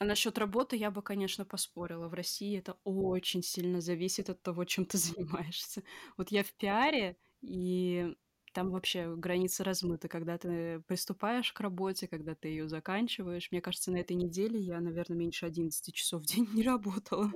[0.00, 2.08] А насчет работы я бы, конечно, поспорила.
[2.08, 5.82] В России это очень сильно зависит от того, чем ты занимаешься.
[6.16, 8.16] Вот я в пиаре, и
[8.54, 13.50] там вообще границы размыты, когда ты приступаешь к работе, когда ты ее заканчиваешь.
[13.50, 17.30] Мне кажется, на этой неделе я, наверное, меньше 11 часов в день не работала.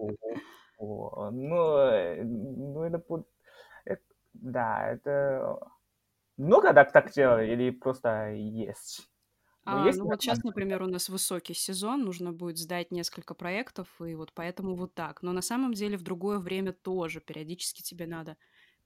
[0.78, 3.02] О, ну, э, ну это,
[3.84, 4.02] это,
[4.32, 5.58] да, это
[6.36, 9.10] много так так делали или просто есть?
[9.66, 13.34] Ну, а, есть ну вот сейчас, например, у нас высокий сезон, нужно будет сдать несколько
[13.34, 15.22] проектов, и вот поэтому вот так.
[15.22, 18.36] Но на самом деле в другое время тоже периодически тебе надо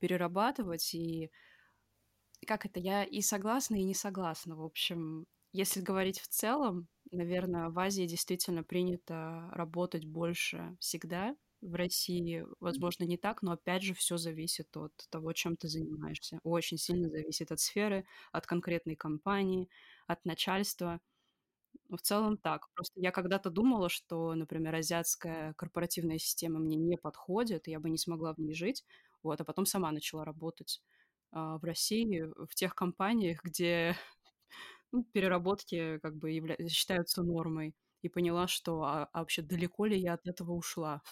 [0.00, 1.30] перерабатывать, и
[2.46, 4.57] как это, я и согласна, и не согласна.
[4.57, 11.37] В общем, если говорить в целом, наверное, в Азии действительно принято работать больше всегда.
[11.61, 16.40] В России, возможно, не так, но опять же все зависит от того, чем ты занимаешься.
[16.42, 19.68] Очень сильно зависит от сферы, от конкретной компании,
[20.09, 21.00] от начальства.
[21.88, 22.68] Но в целом так.
[22.74, 27.90] Просто я когда-то думала, что, например, азиатская корпоративная система мне не подходит, и я бы
[27.90, 28.85] не смогла в ней жить.
[29.22, 30.83] Вот, а потом сама начала работать
[31.32, 33.96] в России, в тех компаниях, где
[34.92, 36.56] ну, переработки как бы явля...
[36.68, 37.74] считаются нормой.
[38.02, 41.02] И поняла, что а, а вообще далеко ли я от этого ушла.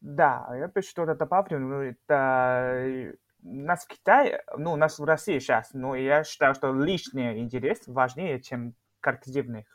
[0.00, 1.58] Да, я что-то добавлю.
[1.60, 6.54] Ну, это у нас в Китае, ну, у нас в России сейчас, но я считаю,
[6.54, 9.66] что личный интерес важнее, чем коллективный.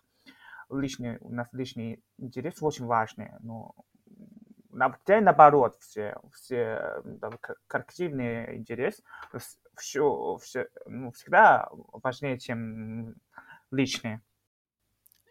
[0.70, 3.32] Личный, у нас личный интерес очень важный.
[3.40, 3.74] Но
[4.90, 9.02] Китае наоборот, все, все там, коллективный интерес
[9.78, 13.16] все, все, ну, всегда важнее, чем
[13.72, 14.20] личный.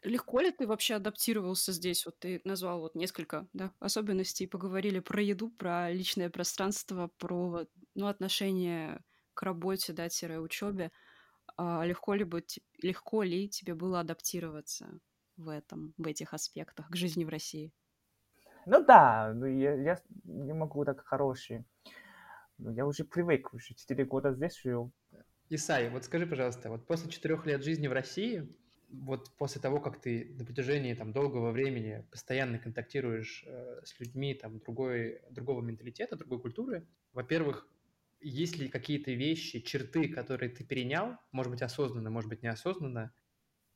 [0.03, 2.07] Легко ли ты вообще адаптировался здесь?
[2.07, 8.07] Вот ты назвал вот несколько да, особенностей, поговорили про еду, про личное пространство, про ну,
[8.07, 10.91] отношение к работе, да, тире учебе.
[11.57, 14.99] А легко, ли быть, легко ли тебе было адаптироваться
[15.37, 17.73] в этом, в этих аспектах к жизни в России?
[18.67, 21.65] Ну да, ну, я, я не могу так хороший.
[22.59, 24.93] Ну, я уже привык, уже 4 года здесь жил.
[25.49, 28.49] Исай, вот скажи, пожалуйста, вот после четырех лет жизни в России,
[28.91, 34.35] вот после того, как ты на протяжении там долгого времени постоянно контактируешь э, с людьми
[34.35, 37.67] там другой, другого менталитета, другой культуры, во-первых,
[38.21, 43.13] есть ли какие-то вещи, черты, которые ты перенял, может быть, осознанно, может быть, неосознанно,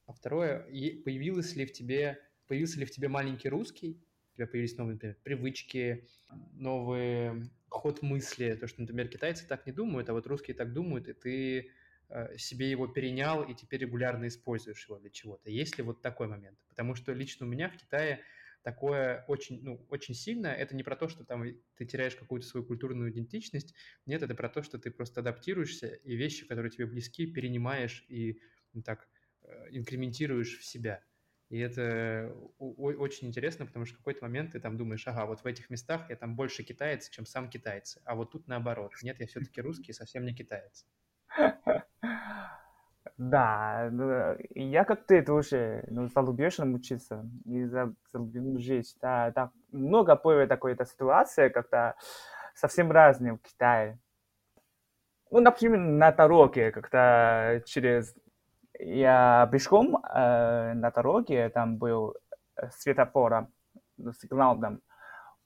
[0.07, 0.61] а второе,
[1.05, 3.99] появилось ли в тебе, появился ли в тебе маленький русский,
[4.35, 6.09] у тебя появились новые, например, привычки,
[6.53, 11.09] новый ход мысли, то, что, например, китайцы так не думают, а вот русские так думают,
[11.09, 11.71] и ты
[12.11, 15.51] Э, себе его перенял и теперь регулярно используешь его для чего-то.
[15.51, 16.59] Есть ли вот такой момент?
[16.69, 18.21] Потому что лично у меня в Китае
[18.63, 20.49] такое очень, ну, очень сильно.
[20.49, 21.45] Это не про то, что там
[21.77, 23.75] ты теряешь какую-то свою культурную идентичность.
[24.07, 28.41] Нет, это про то, что ты просто адаптируешься и вещи, которые тебе близки, перенимаешь и
[28.75, 29.09] ну, так
[29.43, 31.03] э, инкрементируешь в себя.
[31.51, 35.47] И это очень интересно, потому что в какой-то момент ты там думаешь, ага, вот в
[35.47, 38.93] этих местах я там больше китаец, чем сам китаец, а вот тут наоборот.
[39.03, 40.87] Нет, я все-таки русский, совсем не китаец.
[43.17, 43.93] Да,
[44.57, 48.97] я как ты тоже ну, залюбишь учиться и залюбил жить.
[49.01, 49.51] Да, да.
[49.71, 51.95] Много было такой ситуации, когда
[52.55, 53.99] совсем разные в Китае.
[55.31, 58.15] Ну, например, на дороге, когда через...
[58.79, 62.15] Я пешком э, на дороге, там был
[62.71, 63.49] светофор,
[64.21, 64.81] сигнал там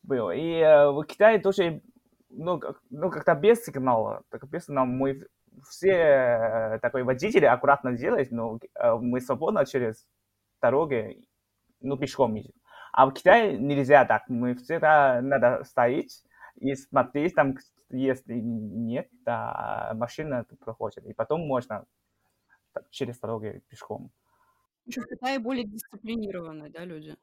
[0.02, 0.30] был.
[0.30, 1.82] И э, в Китае тоже,
[2.30, 2.60] ну,
[2.90, 5.26] ну как-то без сигнала, так без сигнала мы
[5.68, 10.06] все э, такой водители аккуратно делают, но э, мы свободно через
[10.62, 11.24] дороги,
[11.80, 12.52] ну, пешком едем.
[12.92, 14.24] А в Китае нельзя так.
[14.28, 16.24] Мы всегда надо стоять
[16.56, 17.56] и смотреть, там,
[17.90, 21.04] если нет, да, машина проходит.
[21.06, 21.84] И потом можно
[22.90, 24.12] через дороги пешком.
[24.86, 27.16] Еще в Китае более дисциплинированные, да, люди?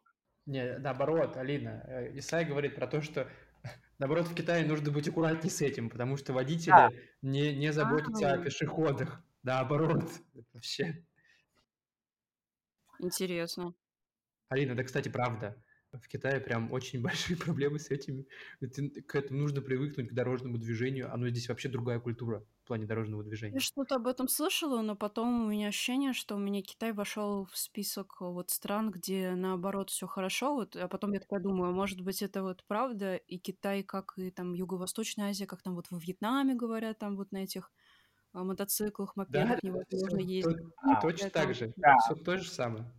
[0.45, 1.83] Не, наоборот, Алина.
[1.87, 3.27] Э, Исай говорит про то, что
[3.99, 6.89] Наоборот, в Китае нужно быть аккуратнее с этим, потому что водители да.
[7.21, 8.41] не, не заботятся А-а-а.
[8.41, 9.23] о пешеходах.
[9.43, 10.03] Наоборот,
[10.53, 11.05] вообще.
[12.99, 13.73] Интересно.
[14.49, 15.61] Алина, это, кстати, правда.
[15.91, 18.25] В Китае прям очень большие проблемы с этим.
[19.07, 21.13] К этому нужно привыкнуть, к дорожному движению.
[21.13, 23.53] Оно здесь вообще другая культура в плане дорожного движения.
[23.53, 27.45] Я что-то об этом слышала, но потом у меня ощущение, что у меня Китай вошел
[27.45, 32.01] в список вот стран, где наоборот все хорошо, вот, а потом я такая думаю, может
[32.01, 35.99] быть, это вот правда, и Китай, как и там Юго-Восточная Азия, как там вот во
[35.99, 37.71] Вьетнаме говорят, там вот на этих
[38.33, 40.57] а, мотоциклах, мопедах да, невозможно ездить.
[40.77, 41.95] А, точно так же, да.
[41.99, 42.91] все то же самое.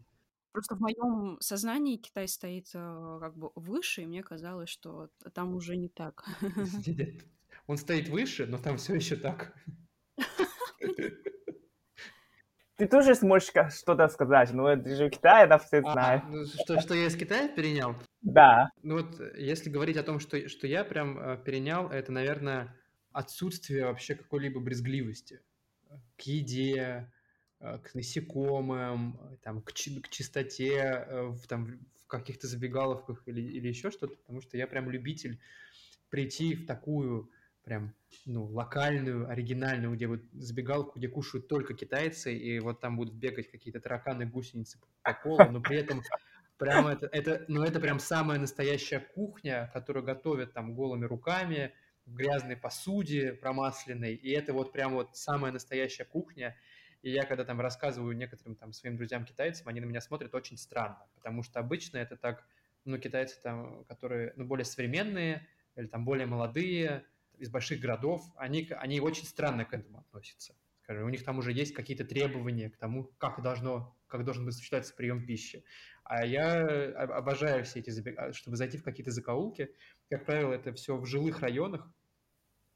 [0.52, 5.56] Просто в моем сознании Китай стоит э, как бы выше, и мне казалось, что там
[5.56, 6.24] уже не так.
[7.66, 9.54] Он стоит выше, но там все еще так.
[12.76, 16.22] Ты тоже сможешь что-то сказать, ну это же Китай, да, все знают.
[16.24, 17.96] А, ну, что, что я из Китая перенял?
[18.20, 18.68] Да.
[18.82, 22.76] Ну вот, если говорить о том, что, что я прям э, перенял, это, наверное,
[23.12, 25.40] отсутствие вообще какой-либо брезгливости
[26.18, 27.10] к еде,
[27.60, 33.40] э, к насекомым, там, к, чи- к чистоте э, в, там, в каких-то забегаловках или,
[33.40, 35.40] или еще что-то, потому что я прям любитель
[36.10, 37.30] прийти в такую
[37.66, 37.92] прям,
[38.26, 43.50] ну, локальную, оригинальную, где вот забегалку, где кушают только китайцы, и вот там будут бегать
[43.50, 46.00] какие-то тараканы, гусеницы по полу, но при этом
[46.58, 51.72] прям это, это, ну, это прям самая настоящая кухня, которую готовят там голыми руками,
[52.06, 56.56] в грязной посуде промасленной, и это вот прям вот самая настоящая кухня,
[57.02, 61.04] и я когда там рассказываю некоторым там своим друзьям-китайцам, они на меня смотрят очень странно,
[61.16, 62.46] потому что обычно это так,
[62.84, 67.04] ну, китайцы там, которые, ну, более современные, или там более молодые,
[67.38, 70.54] из больших городов, они, они очень странно к этому относятся.
[70.82, 74.54] Скажем, у них там уже есть какие-то требования к тому, как должно, как должен быть
[74.54, 75.64] осуществляться прием пищи.
[76.04, 76.62] А я
[76.94, 78.16] обожаю все эти забег...
[78.18, 79.74] А, чтобы зайти в какие-то закоулки.
[80.08, 81.90] Как правило, это все в жилых районах,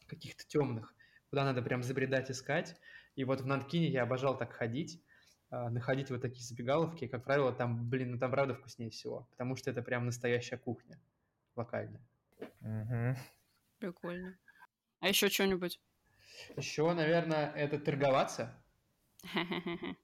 [0.06, 0.92] каких-то темных,
[1.28, 2.76] куда надо прям забредать, искать.
[3.14, 5.00] И вот в Нанкине я обожал так ходить,
[5.50, 7.06] а, находить вот такие забегаловки.
[7.06, 10.98] Как правило, там, блин, ну там правда вкуснее всего, потому что это прям настоящая кухня
[11.54, 12.02] локальная.
[12.60, 13.16] Мгм.
[13.78, 14.36] Прикольно.
[15.00, 15.80] А еще что-нибудь?
[16.56, 18.62] Еще, наверное, это торговаться.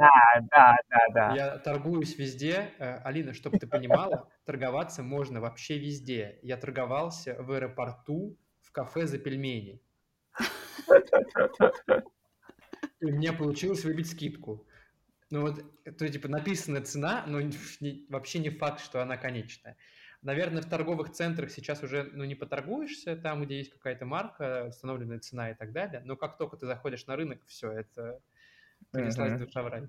[0.00, 1.34] А, да, да, да.
[1.34, 2.72] Я торгуюсь везде.
[2.78, 6.38] Э, Алина, чтобы ты понимала, торговаться можно вообще везде.
[6.42, 9.80] Я торговался в аэропорту, в кафе за пельмени.
[13.00, 14.66] И мне получилось выбить скидку.
[15.30, 17.40] Ну вот, то есть, типа, написана цена, но
[17.80, 19.76] не- вообще не факт, что она конечная.
[20.22, 25.20] Наверное, в торговых центрах сейчас уже ну, не поторгуешься, там, где есть какая-то марка, установленная
[25.20, 26.02] цена и так далее.
[26.04, 28.20] Но как только ты заходишь на рынок, все, это
[28.90, 29.46] понеслась Мгм.
[29.46, 29.88] душа в рай.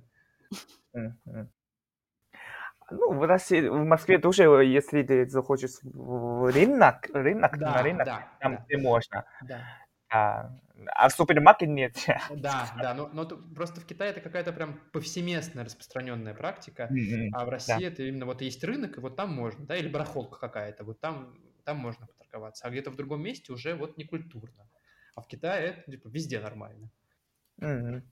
[2.92, 8.06] Ну, в России, в Москве тоже, если ты захочешь в рынок, рынок, на Да, рынок,
[8.06, 9.26] да, там да, где можно.
[9.48, 9.63] да.
[10.10, 10.50] А,
[10.95, 11.95] а в супермаркет нет.
[12.28, 17.30] Да, да, но, но тут просто в Китае это какая-то прям повсеместная распространенная практика, Мгм.
[17.32, 17.80] а в Да.
[17.80, 21.00] России это именно вот есть рынок, и вот там можно, да, или барахолка какая-то, вот
[21.02, 24.69] там, там можно поторговаться, а где-то в другом месте уже вот не культурно.
[25.15, 26.91] А в Китае это типа везде нормально.
[27.58, 28.12] Мгм.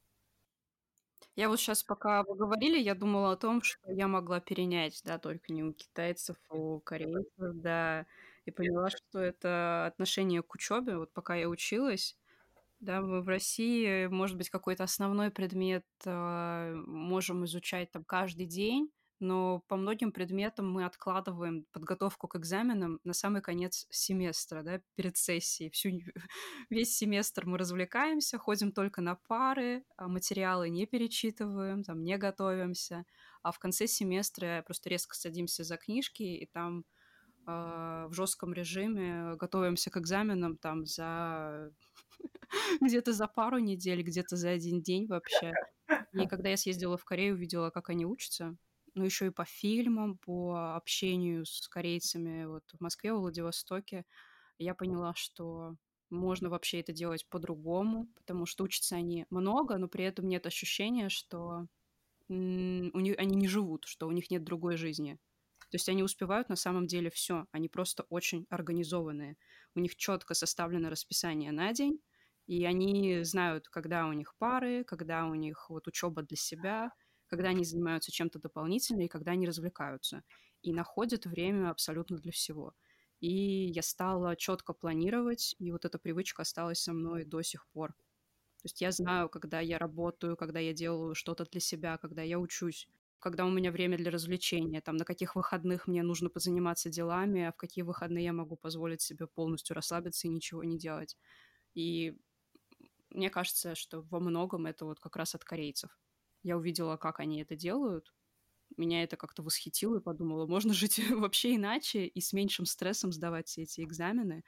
[1.35, 5.19] Я вот сейчас, пока вы говорили, я думала о том, что я могла перенять, да,
[5.19, 7.27] только не у китайцев, а у корейцев,
[7.61, 8.05] да,
[8.47, 10.97] и поняла, что это отношение к учебе.
[10.97, 12.17] Вот пока я училась,
[12.79, 18.89] да, мы в России, может быть, какой-то основной предмет а, можем изучать там каждый день,
[19.19, 25.17] но по многим предметам мы откладываем подготовку к экзаменам на самый конец семестра, да, перед
[25.17, 25.71] сессией.
[25.71, 25.89] Всю,
[26.69, 33.05] весь семестр мы развлекаемся, ходим только на пары, а материалы не перечитываем, там, не готовимся.
[33.41, 36.85] А в конце семестра просто резко садимся за книжки, и там
[37.47, 41.71] в жестком режиме готовимся к экзаменам там за
[42.81, 45.53] где-то за пару недель, где-то за один день вообще.
[46.13, 48.55] И когда я съездила в Корею, увидела, как они учатся,
[48.95, 54.05] ну, еще и по фильмам, по общению с корейцами вот в Москве, в Владивостоке,
[54.57, 55.75] я поняла, что
[56.09, 61.09] можно вообще это делать по-другому, потому что учатся они много, но при этом нет ощущения,
[61.09, 61.67] что
[62.29, 65.17] у них, они не живут, что у них нет другой жизни.
[65.69, 69.37] То есть они успевают на самом деле все, они просто очень организованные.
[69.75, 71.99] У них четко составлено расписание на день,
[72.45, 76.91] и они знают, когда у них пары, когда у них вот учеба для себя,
[77.27, 80.23] когда они занимаются чем-то дополнительным и когда они развлекаются.
[80.61, 82.73] И находят время абсолютно для всего.
[83.19, 87.91] И я стала четко планировать, и вот эта привычка осталась со мной до сих пор.
[87.91, 92.39] То есть я знаю, когда я работаю, когда я делаю что-то для себя, когда я
[92.39, 92.87] учусь,
[93.19, 97.51] когда у меня время для развлечения, там, на каких выходных мне нужно позаниматься делами, а
[97.51, 101.17] в какие выходные я могу позволить себе полностью расслабиться и ничего не делать.
[101.75, 102.17] И
[103.09, 105.97] мне кажется, что во многом это вот как раз от корейцев.
[106.43, 108.13] Я увидела, как они это делают,
[108.77, 113.47] меня это как-то восхитило и подумала, можно жить вообще иначе и с меньшим стрессом сдавать
[113.47, 114.43] все эти экзамены.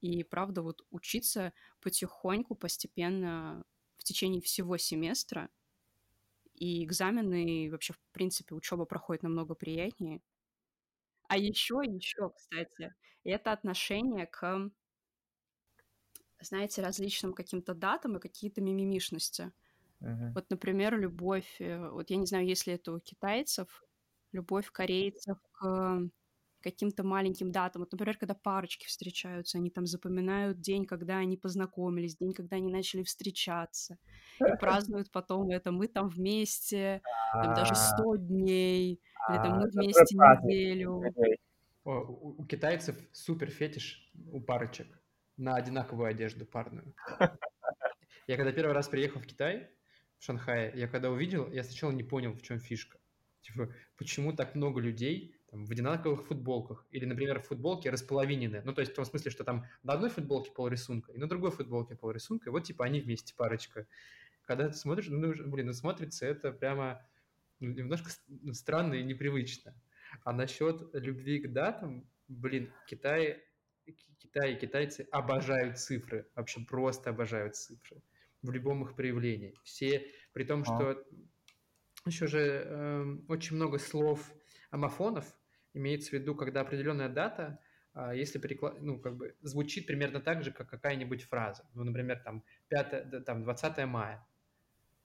[0.00, 3.64] И правда, вот учиться потихоньку, постепенно
[3.96, 5.50] в течение всего семестра,
[6.54, 10.20] и экзамены, и вообще, в принципе, учеба проходит намного приятнее.
[11.28, 12.94] А еще, еще, кстати,
[13.24, 14.70] это отношение к,
[16.40, 19.52] знаете, различным каким-то датам и какие-то мимимишности.
[20.00, 20.36] Мгм.
[20.36, 23.82] Вот, например, любовь, э, вот я не знаю, есть ли это у китайцев,
[24.32, 26.00] любовь корейцев к
[26.64, 27.82] каким-то маленьким датам.
[27.82, 32.72] Вот, например, когда парочки встречаются, они там запоминают день, когда они познакомились, день, когда они
[32.72, 33.98] начали встречаться,
[34.40, 35.70] и празднуют потом это.
[35.72, 37.02] Мы там вместе,
[37.32, 41.02] там даже 100 дней, или там мы вместе неделю.
[41.84, 44.86] У, у китайцев супер фетиш у парочек
[45.36, 46.94] на одинаковую одежду парную.
[48.26, 49.68] Я когда первый раз приехал в Китай,
[50.18, 52.98] в Шанхае, я когда увидел, я сначала не понял, в чем фишка.
[53.42, 56.84] Типа, почему так много людей там, в одинаковых футболках?
[56.90, 58.62] Или, например, футболки располовинены.
[58.64, 61.52] Ну, то есть в том смысле, что там на одной футболке полрисунка и на другой
[61.52, 63.86] футболке полрисунка, и вот типа они вместе парочка.
[64.46, 67.06] Когда ты смотришь, ну, блин, ну смотрится это прямо
[67.60, 68.10] немножко
[68.52, 69.74] странно и непривычно.
[70.24, 73.44] А насчет любви к датам, блин, Китай,
[74.18, 78.02] Китай и китайцы обожают цифры, вообще просто обожают цифры
[78.42, 79.54] в любом их проявлении.
[79.62, 81.04] Все, при том, что а.
[82.06, 84.32] еще же э, очень много слов
[84.70, 85.32] амофонов,
[85.74, 87.58] имеется в виду, когда определенная дата,
[87.94, 88.80] э, если переклад...
[88.80, 91.68] ну, как бы звучит примерно так же, как какая-нибудь фраза.
[91.74, 94.26] Ну, например, там, 5, там 20 мая.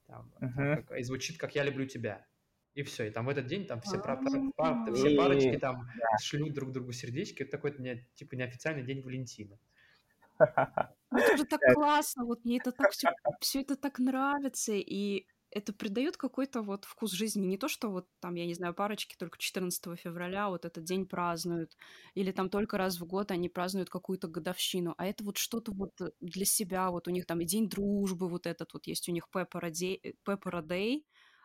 [0.06, 0.82] Там, uh-huh.
[0.82, 2.26] как, и звучит как «я люблю тебя».
[2.74, 4.20] И все, и там в этот день там все, пар,
[4.56, 5.88] пар, все парочки там
[6.22, 7.42] шлют друг другу сердечки.
[7.42, 9.58] Это такой не, типа неофициальный день Валентина.
[11.12, 13.08] Ну, это же так классно, вот мне это так все,
[13.40, 17.46] все это так нравится, и это придает какой-то вот вкус жизни.
[17.46, 21.06] Не то, что вот там, я не знаю, парочки только 14 февраля вот этот день
[21.06, 21.76] празднуют,
[22.14, 25.92] или там только раз в год они празднуют какую-то годовщину, а это вот что-то вот
[26.20, 29.28] для себя, вот у них там и день дружбы вот этот вот есть, у них
[29.34, 29.72] Pepper
[30.24, 31.02] Day,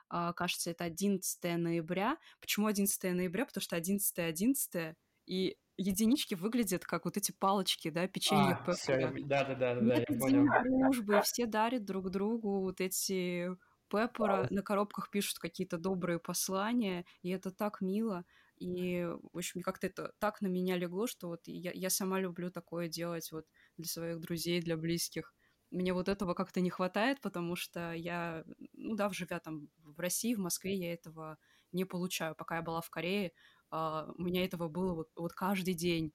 [0.10, 2.18] а, кажется, это 11 ноября.
[2.40, 3.46] Почему 11 ноября?
[3.46, 4.96] Потому что 11 11
[5.26, 9.14] и единички выглядят как вот эти палочки, да, печенье а, Пеппера.
[9.26, 10.46] Да, да, да, да, я понял.
[10.64, 13.50] дружбы, все дарят друг другу вот эти
[13.90, 18.26] Пеппера, на коробках пишут какие-то добрые послания, и это так мило.
[18.58, 22.52] И, в общем, как-то это так на меня легло, что вот я, я сама люблю
[22.52, 23.46] такое делать вот
[23.78, 25.34] для своих друзей, для близких.
[25.72, 30.36] Мне вот этого как-то не хватает, потому что я, ну да, живя там в России,
[30.36, 31.38] в Москве, я этого
[31.72, 32.36] не получаю.
[32.36, 33.32] Пока я была в Корее,
[33.72, 36.14] Uh, у меня этого было вот, вот каждый день.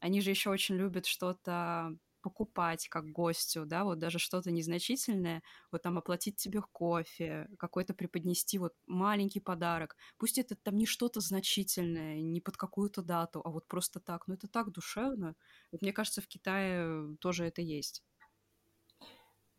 [0.00, 5.42] Они же еще очень любят что-то покупать как гостю, да, вот даже что-то незначительное,
[5.72, 9.96] вот там оплатить тебе кофе, какой-то преподнести вот маленький подарок.
[10.18, 14.26] Пусть это там не что-то значительное, не под какую-то дату, а вот просто так.
[14.26, 15.34] Но это так душевно.
[15.72, 18.02] Вот мне кажется, в Китае тоже это есть.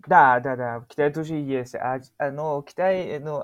[0.07, 1.75] Да, да, да, в Китае тоже есть.
[1.75, 3.43] А, а но Китай, ну,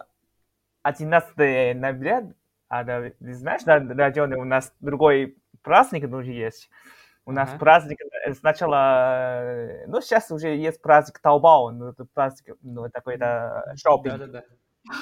[0.84, 2.34] 11 ноября
[2.68, 6.70] а, да, знаешь, да, Родионы, у нас другой праздник тоже есть.
[7.26, 7.59] У нас uh-huh.
[7.59, 13.73] праздник э, сначала, э, ну, сейчас уже есть праздник Таобао, ну, это праздник, ну, такой-то
[13.76, 14.17] шопинг.
[14.19, 14.43] Да-да-да.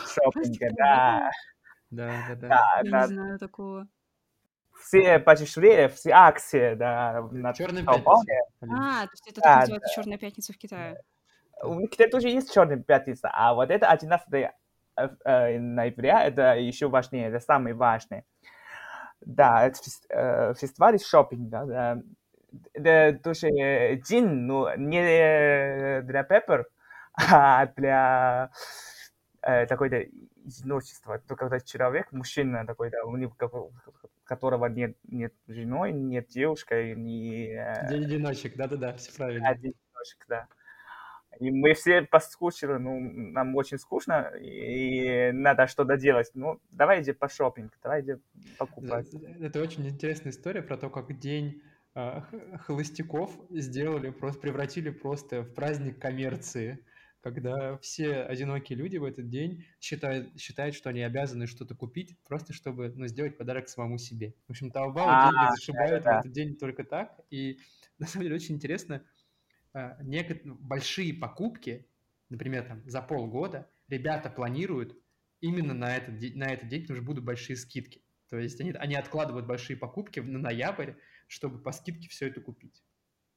[0.07, 1.31] Шопинг, да.
[1.91, 2.47] Да, да, да.
[2.47, 3.01] да Я да.
[3.01, 3.87] не знаю такого.
[4.79, 8.11] Все почти все акции, да, на Черная пятница.
[8.61, 10.01] А, то есть это да, называется да.
[10.01, 11.01] Черная пятница в Китае.
[11.61, 14.51] У Китая тоже есть Черная пятница, а вот это 11
[14.95, 18.25] Э, ноября, это еще важнее, это самое важное.
[19.25, 21.97] Да, это э, фестиваль шопинг, да,
[22.75, 23.13] да.
[23.23, 23.49] Тоже
[24.07, 26.63] день, ну, не для Pepper,
[27.15, 28.51] а для
[29.41, 30.03] э, такой-то
[30.45, 31.19] одиночества.
[31.19, 33.33] То когда человек, мужчина такой-то, у него
[34.25, 37.47] которого нет, нет женой, нет девушкой, не...
[37.89, 39.49] День одиночек, да-да-да, все правильно.
[39.49, 40.47] Одиночек, да.
[41.39, 46.31] И мы все поскучили, ну, нам очень скучно, и надо что-то делать.
[46.33, 48.13] Ну, давай иди по шопинг, давай иди
[48.57, 49.07] покупать.
[49.39, 51.61] Это очень интересная история про то, как день
[51.95, 52.21] э,
[52.61, 56.79] холостяков сделали, просто превратили просто в праздник коммерции,
[57.21, 62.51] когда все одинокие люди в этот день считают, считают что они обязаны что-то купить, просто
[62.51, 64.35] чтобы ну, сделать подарок самому себе.
[64.47, 67.59] В общем, Таобао а, деньги зашибают в этот день только так, и
[67.97, 69.03] на самом деле очень интересно,
[70.01, 71.87] некоторые большие покупки,
[72.29, 74.97] например, там, за полгода, ребята планируют
[75.41, 78.01] именно на этот, на этот день, потому что будут большие скидки.
[78.29, 80.93] То есть они, они откладывают большие покупки на ноябрь,
[81.27, 82.83] чтобы по скидке все это купить.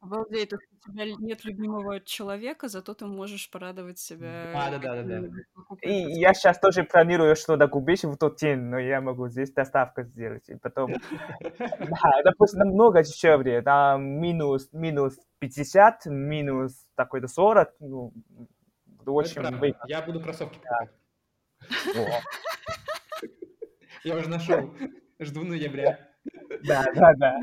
[0.00, 4.52] Обалдеть, то у тебя нет любимого человека, зато ты можешь порадовать себя.
[4.54, 5.28] А, да, да, да, да.
[5.82, 10.02] И я сейчас тоже планирую что-то купить в тот день, но я могу здесь доставку
[10.02, 10.48] сделать.
[10.48, 10.92] И потом,
[11.58, 18.12] да, допустим, намного дешевле, там минус, минус 50, минус такой-то 40, ну,
[19.06, 19.84] очень выгодно.
[19.86, 20.90] Я буду кроссовки покупать.
[24.04, 24.72] Я уже нашел.
[25.18, 25.98] Жду ноября.
[26.62, 27.40] Да, да, да.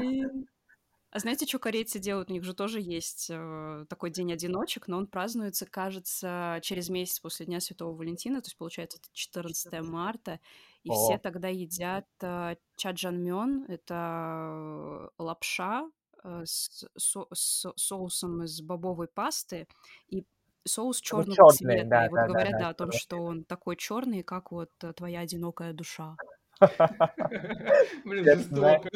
[1.13, 2.31] А знаете, что корейцы делают?
[2.31, 7.19] У них же тоже есть э, такой день одиночек, но он празднуется, кажется, через месяц
[7.19, 10.39] после Дня Святого Валентина, то есть, получается, это 14 марта.
[10.81, 10.93] и О.
[10.93, 15.87] все тогда едят э, чаджанмён, это лапша
[16.23, 19.67] э, с, со, с соусом из бобовой пасты,
[20.07, 20.25] и
[20.65, 21.89] соус черного черный, цвета.
[21.89, 24.71] Да, и вот да, говорят, да, да, о том, что он такой черный, как вот
[24.81, 26.15] э, твоя одинокая душа.
[28.03, 28.89] Блин, жестоко.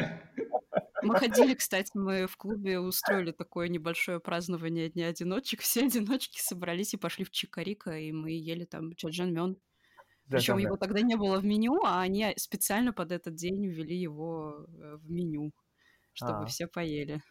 [1.03, 5.61] Мы ходили, кстати, мы в клубе устроили такое небольшое празднование Дня одиночек.
[5.61, 9.57] Все одиночки собрались и пошли в Чикарика, и мы ели там чаджанмён.
[10.29, 14.65] Причем его тогда не было в меню, а они специально под этот день ввели его
[14.67, 15.53] э, в меню,
[16.13, 16.45] чтобы а.
[16.45, 17.21] все поели.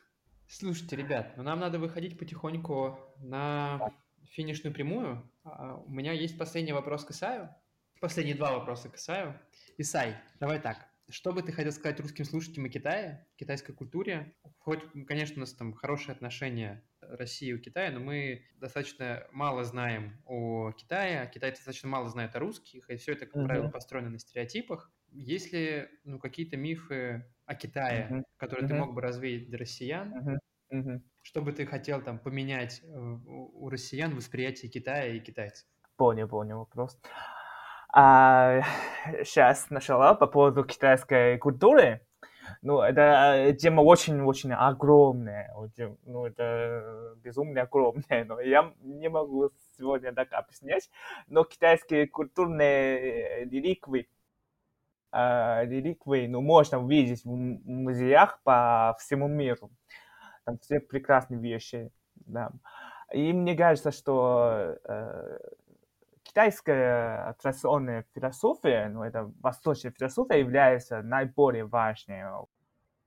[0.48, 3.80] Слушайте, ребят, ну нам надо выходить потихоньку на
[4.30, 5.30] финишную прямую.
[5.44, 7.54] А, у меня есть последний вопрос к Исаю.
[8.00, 9.38] Последние два вопроса к Исаю.
[9.76, 10.88] Исай, давай так.
[11.08, 14.34] Что бы ты хотел сказать русским слушателям о Китае, китайской культуре?
[14.58, 20.20] Хоть, конечно, у нас там хорошие отношения России и Китая, но мы достаточно мало знаем
[20.26, 23.46] о Китае, а китайцы достаточно мало знают о русских, и все это, как uh-huh.
[23.46, 24.90] правило, построено на стереотипах.
[25.12, 28.22] Есть ли ну, какие-то мифы о Китае, uh-huh.
[28.36, 28.68] которые uh-huh.
[28.68, 30.12] ты мог бы развеять для россиян?
[30.12, 30.38] Uh-huh.
[30.72, 31.00] Uh-huh.
[31.22, 35.68] Что бы ты хотел там поменять э, у россиян восприятие Китая и китайцев?
[35.96, 36.98] Понял, понял вопрос.
[37.98, 38.60] А,
[39.24, 42.02] сейчас сначала по поводу китайской культуры.
[42.60, 45.50] Ну, это тема очень-очень огромная.
[45.54, 48.26] Очень, ну, это безумно огромная.
[48.26, 50.90] Но я не могу сегодня так объяснять.
[51.26, 54.10] Но китайские культурные реликвии,
[55.12, 59.70] э, реликвии ну, можно увидеть в музеях по всему миру.
[60.44, 61.90] Там все прекрасные вещи.
[62.14, 62.50] Да.
[63.10, 65.38] И мне кажется, что э,
[66.36, 72.24] китайская традиционная философия, ну, это восточная философия, является наиболее важной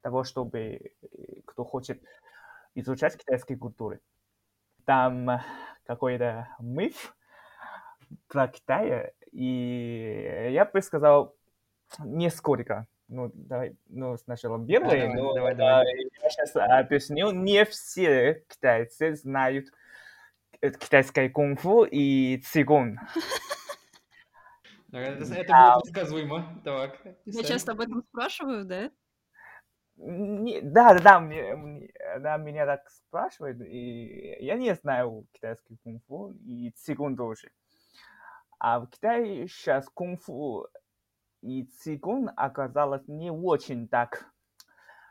[0.01, 2.01] того, чтобы э, кто хочет
[2.73, 3.99] изучать китайские культуры.
[4.83, 5.41] Там
[5.85, 7.15] какой-то миф
[8.29, 11.35] про Китай, и я бы сказал
[11.99, 12.87] несколько.
[13.09, 15.85] Ну, давай, ну, сначала первый, давай, но давай, давай.
[16.23, 17.29] я сейчас объясню.
[17.29, 19.67] Не все китайцы знают
[20.61, 22.99] китайское кунг-фу и цигун.
[24.91, 26.61] Это, будет предсказуемо.
[26.63, 26.99] Так.
[27.25, 28.91] Я часто об этом спрашиваю, да?
[29.97, 36.31] Не, да, да, да, мне, да, меня так спрашивают, и я не знаю китайский кунг-фу
[36.45, 37.51] и цигун тоже.
[38.59, 40.67] А в Китае сейчас кунг-фу
[41.41, 44.25] и цигун оказалось не очень так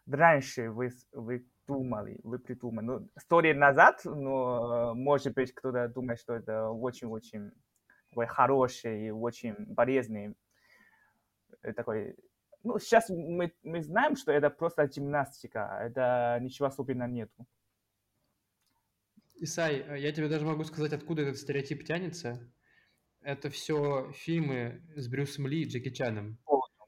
[0.06, 2.86] раньше вы, вы думали, вы придумали.
[2.86, 7.52] Ну, сто лет назад, но, может быть, кто-то думает, что это очень-очень
[8.08, 10.34] такой хороший и очень полезный
[11.62, 12.16] э, такой...
[12.64, 17.46] Ну, сейчас мы, мы знаем, что это просто гимнастика, это ничего особенного нету.
[19.36, 22.40] Исай, э, я тебе даже могу сказать, откуда этот стереотип тянется.
[23.20, 26.38] Это все фильмы с Брюсом Ли и Джеки Чаном.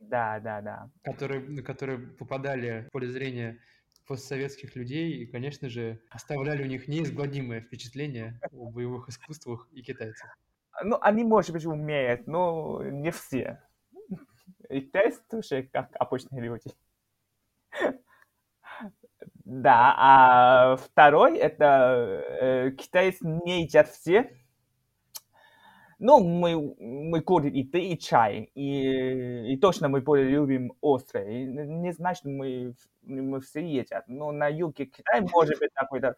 [0.01, 0.91] Да, да, да.
[1.05, 3.61] Которые, которые попадали в поле зрения
[4.11, 10.37] постсоветских людей и, конечно же, оставляли у них неизгладимое впечатление о боевых искусствах и китайцах.
[10.83, 13.63] Ну, они, может быть, умеют, но не все.
[14.69, 16.73] И китайцы тоже как обычные люди.
[19.45, 24.37] Да, а второй это э, китайцы не едят все,
[26.01, 31.29] ну, мы, мы курим и ты, и чай, и, и точно мы более любим острое.
[31.29, 34.09] И не значит, мы, мы все едят.
[34.09, 36.17] Но на юге Китая, может быть, какой-то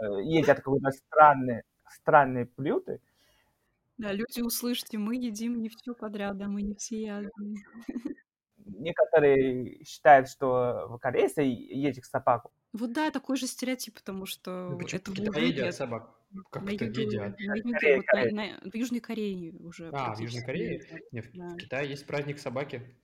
[0.00, 3.00] э, едят какой-то странный, странные блюда.
[3.98, 7.56] Да, люди, услышьте, мы едим не все подряд, да, мы не все ядные.
[8.64, 12.52] Некоторые считают, что в Корее едят собаку.
[12.72, 16.19] Вот да, такой же стереотип, потому что ну, это в Китае едят собак.
[16.50, 17.38] Как на это юге, едят?
[17.38, 18.34] на юге, Корея, вот Корея.
[18.34, 19.90] На, на, в Южной Корее уже.
[19.92, 21.02] А, в Южной Корее?
[21.12, 21.48] Нет, в, да.
[21.48, 22.96] в Китае есть праздник собаки.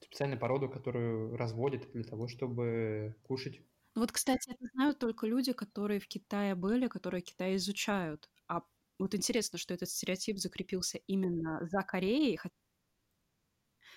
[0.00, 3.60] Специальную породу, которую разводят для того, чтобы кушать.
[3.94, 8.30] Ну вот, кстати, это знают только люди, которые в Китае были, которые Китай изучают.
[8.46, 8.62] А
[8.98, 12.38] вот интересно, что этот стереотип закрепился именно за Кореей,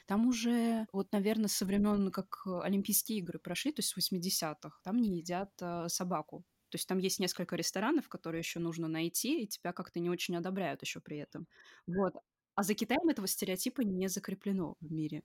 [0.07, 4.97] там уже, вот, наверное, со времен, как Олимпийские игры прошли, то есть с 80-х, там
[4.97, 6.43] не едят э, собаку.
[6.72, 10.38] То есть там есть несколько ресторанов, которые еще нужно найти, и тебя как-то не очень
[10.38, 11.47] одобряют еще при этом.
[11.86, 12.13] Вот.
[12.55, 15.22] А за Китаем этого стереотипа не закреплено в мире.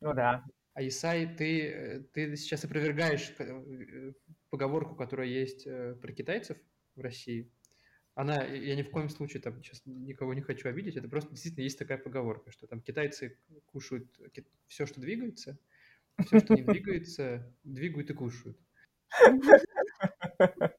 [0.00, 0.44] Ну да.
[0.74, 4.12] А Исай, ты, ты сейчас опровергаешь э,
[4.50, 6.58] поговорку, которая есть э, про китайцев
[6.96, 7.50] в России.
[8.14, 11.62] Она, я ни в коем случае там сейчас никого не хочу обидеть, это просто действительно
[11.62, 14.08] есть такая поговорка, что там китайцы кушают
[14.66, 15.56] все, что двигается,
[16.26, 18.58] все, что не двигается, двигают и кушают.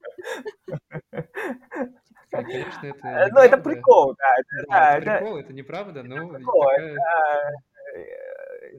[2.44, 4.36] Конечно, это э, Ну, это прикол, да.
[4.38, 6.16] Это, да, это, прикол, это неправда, но...
[6.16, 6.96] Это прикол, такая...
[6.96, 7.54] это,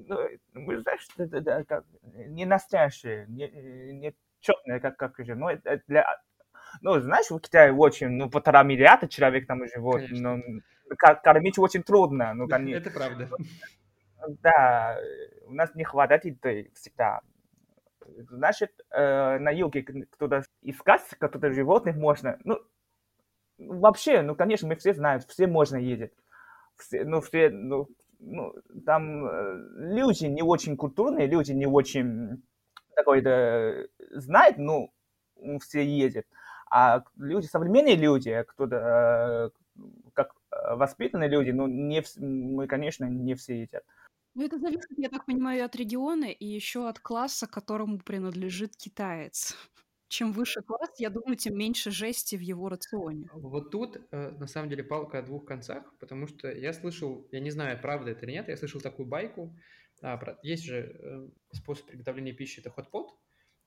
[0.06, 3.48] ну, мы, знаешь, это, это, как, не настоящие, не,
[3.92, 6.06] не четные, как, как же, ну, это для,
[6.80, 10.36] ну, знаешь, в Китае очень, ну, полтора миллиарда человек там живет, Конечно.
[10.36, 10.60] ну,
[11.22, 12.88] кормить очень трудно, ну, конечно.
[12.88, 13.28] Это правда.
[14.42, 14.98] Да,
[15.46, 17.20] у нас не хватает еды всегда.
[18.28, 22.38] Значит, э, на юге кто-то искать кто-то животных можно.
[22.44, 22.60] Ну,
[23.68, 26.12] вообще, ну, конечно, мы все знаем, все можно ездить.
[26.76, 27.88] Все, ну, все, ну,
[28.18, 28.54] ну,
[28.84, 32.42] там э, люди не очень культурные, люди не очень
[32.94, 34.92] такой-то знают, ну,
[35.60, 36.26] все ездят.
[36.70, 39.82] А люди, современные люди, кто-то, э,
[40.12, 43.84] как э, воспитанные люди, ну, не, мы, конечно, не все едят.
[44.34, 49.56] Ну, это зависит, я так понимаю, от региона и еще от класса, которому принадлежит китаец.
[50.10, 53.28] Чем выше класс, я думаю, тем меньше жести в его рационе.
[53.32, 57.38] Вот тут, э, на самом деле, палка о двух концах, потому что я слышал, я
[57.38, 59.56] не знаю, правда это или нет, я слышал такую байку.
[60.02, 63.16] А, есть же э, способ приготовления пищи, это хот-пот.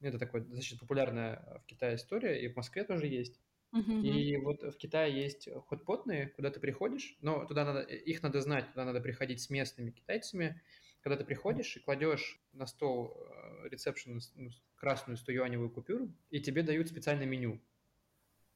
[0.01, 3.39] Это такая достаточно популярная в Китае история, и в Москве тоже есть.
[3.71, 4.03] Мгм.
[4.03, 8.41] И вот в Китае есть хот-потные, куда ты приходишь, но туда надо, э, их надо
[8.41, 10.61] знать, туда надо приходить с местными китайцами.
[10.99, 13.17] Когда ты приходишь и кладешь на стол
[13.65, 17.61] ресепшн ну, красную 100-юаневую купюру, и тебе дают специальное меню,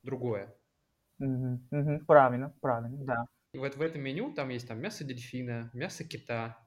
[0.03, 0.53] другое.
[1.20, 3.26] Мгм, мгм, правильно, правильно, да.
[3.53, 6.58] И вот в этом меню там есть там мясо дельфина, мясо кита,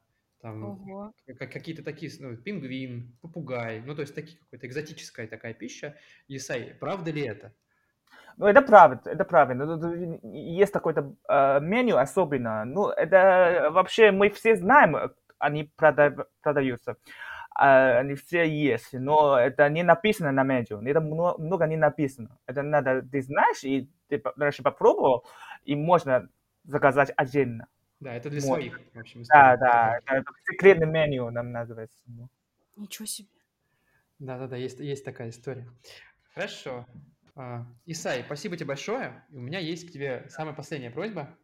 [0.41, 1.13] там Ого.
[1.39, 5.97] какие-то такие, ну, пингвин, попугай, ну, то есть такие какая-то экзотическая такая пища.
[6.27, 7.53] Исай, правда ли это?
[8.37, 9.65] Ну, это правда, это правильно.
[10.33, 12.65] Есть такое-то э, меню особенно.
[12.65, 14.97] Ну, это вообще мы все знаем,
[15.39, 16.97] они прода- продаются.
[17.63, 20.81] А, Они все есть, но это не написано на меню.
[20.81, 22.39] Это мно- много не написано.
[22.47, 25.27] Это надо, ты знаешь, и ты раньше попробовал,
[25.65, 26.31] и можно
[26.65, 27.67] заказать отдельно.
[28.01, 28.55] Да, это для Можно.
[28.55, 32.03] своих, в общем, Да, да, это секретное меню нам называется.
[32.07, 32.31] Ну.
[32.77, 33.29] Ничего себе.
[34.19, 35.69] Да-да-да, есть, есть такая история.
[36.33, 36.87] Хорошо.
[37.37, 39.23] А, Исай, спасибо тебе большое.
[39.29, 41.37] У меня есть к тебе самая последняя просьба.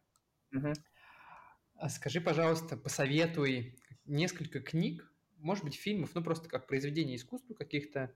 [1.75, 5.07] А Скажи, пожалуйста, посоветуй несколько книг,
[5.39, 8.13] может быть, фильмов, ну просто как произведения искусства каких-то,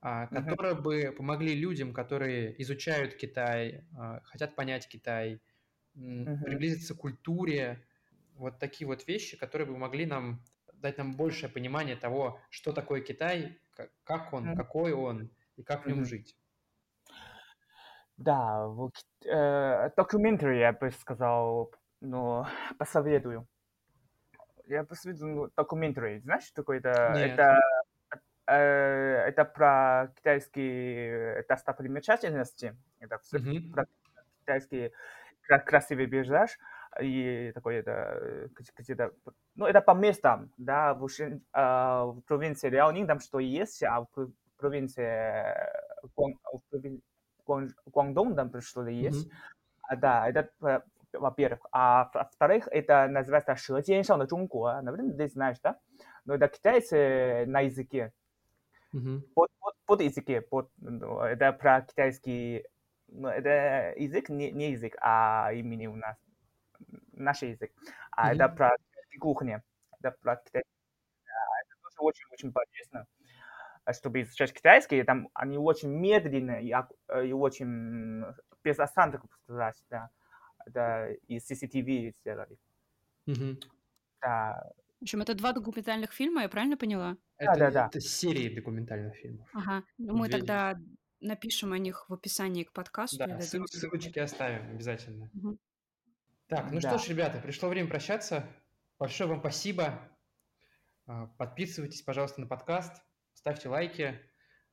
[0.00, 5.42] а, которые бы помогли людям, которые изучают Китай, а, хотят понять Китай,
[5.94, 6.44] Мгм.
[6.44, 7.86] приблизиться к культуре,
[8.34, 13.02] вот такие вот вещи, которые бы могли нам дать нам большее понимание того, что такое
[13.02, 14.54] Китай, ка- как он, Мгм.
[14.54, 16.36] какой он и как в нем жить.
[18.16, 18.66] Да,
[19.24, 22.44] э, documentary, я бы сказал, ну,
[22.78, 23.46] посоветую.
[24.70, 26.20] Я посоветую, ну, documentary.
[26.20, 27.60] Знаешь, такое это?
[28.46, 32.76] Э, это про китайские достопримечательности.
[33.00, 33.72] Это всё Мгм.
[33.72, 33.86] про
[34.40, 34.92] китайский
[35.42, 36.58] кра- красивый пейзаж.
[37.00, 37.90] И такой это,
[38.20, 39.12] э, где- где-то,
[39.56, 44.00] ну, это по местам, да, в, Ушин- а, в провинции Ляонин там что есть, а
[44.02, 45.72] в пров- провинции э,
[46.16, 47.02] Гуан- в провин-
[47.46, 49.28] Гуан- Гуандун там что-то есть.
[49.82, 50.80] А, да, это э,
[51.12, 51.66] во-первых.
[51.72, 54.80] А во-вторых, это называется «Шедзен шан 中国».
[54.82, 55.78] Наверное, ты знаешь, да?
[56.24, 58.12] Но это китайцы на языке.
[59.34, 60.40] Под, под, под языке.
[60.40, 62.64] Под, это про китайский...
[63.08, 66.16] Это язык, не, не язык, а имени у нас.
[67.12, 67.72] Наш язык.
[68.12, 68.76] А это про
[69.18, 69.62] кухня,
[69.98, 70.70] Это про китайский.
[71.26, 73.06] Это тоже очень-очень полезно
[73.92, 78.24] чтобы изучать китайский, там они очень медленно и, и очень
[78.62, 80.10] без осадок сказать, да.
[80.66, 82.58] Это из CCTV сделали.
[83.26, 83.58] Мгм.
[84.20, 87.16] Да, В общем, это два документальных фильма, я правильно поняла?
[87.38, 87.86] Это, да-да.
[87.86, 89.48] это серии документальных фильмов.
[89.54, 89.82] Ага.
[89.98, 90.78] Ну, мы Две- тогда
[91.20, 93.16] напишем о них в описании к подкасту.
[93.16, 95.30] и Да, дадим ссыл- ссылочки оставим обязательно.
[95.32, 95.58] Мгм.
[96.48, 96.90] Так, ну Да.
[96.90, 98.46] что ж, ребята, пришло время прощаться.
[98.98, 99.98] Большое вам спасибо.
[101.06, 103.02] А, Подписывайтесь, пожалуйста, на подкаст,
[103.32, 104.20] ставьте лайки.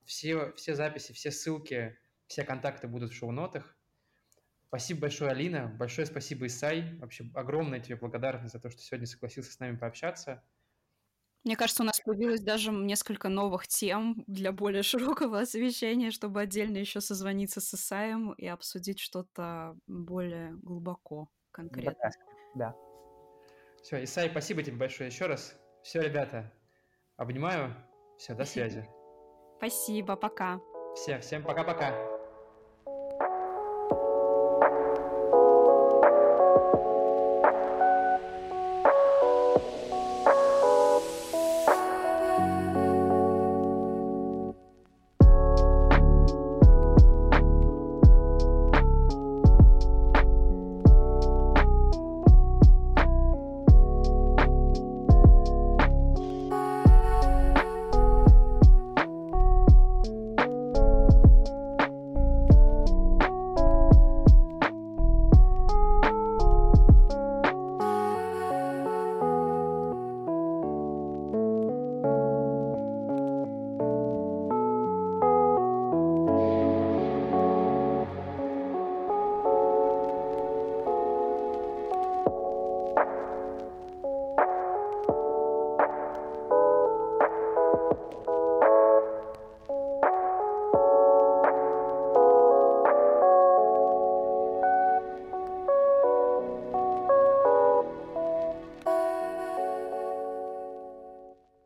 [0.04, 3.77] Все, все записи, все ссылки, все контакты будут в шоу-нотах.
[4.68, 5.68] Спасибо большое, Алина.
[5.68, 6.98] Большое спасибо, Исай.
[7.00, 10.44] Вообще огромная тебе благодарность за то, что сегодня согласился с нами пообщаться.
[11.44, 16.78] Мне кажется, у нас появилось даже несколько новых тем для более широкого освещения, чтобы отдельно
[16.78, 22.12] еще созвониться с Исаем и обсудить что-то более глубоко, конкретно.
[22.56, 22.76] да.
[23.82, 25.56] Все, Исай, спасибо тебе большое еще раз.
[25.84, 26.52] Все, ребята,
[27.16, 27.74] обнимаю.
[28.18, 28.86] Все, до связи.
[29.58, 30.60] Спасибо, пока.
[30.96, 32.17] Все, всем пока-пока.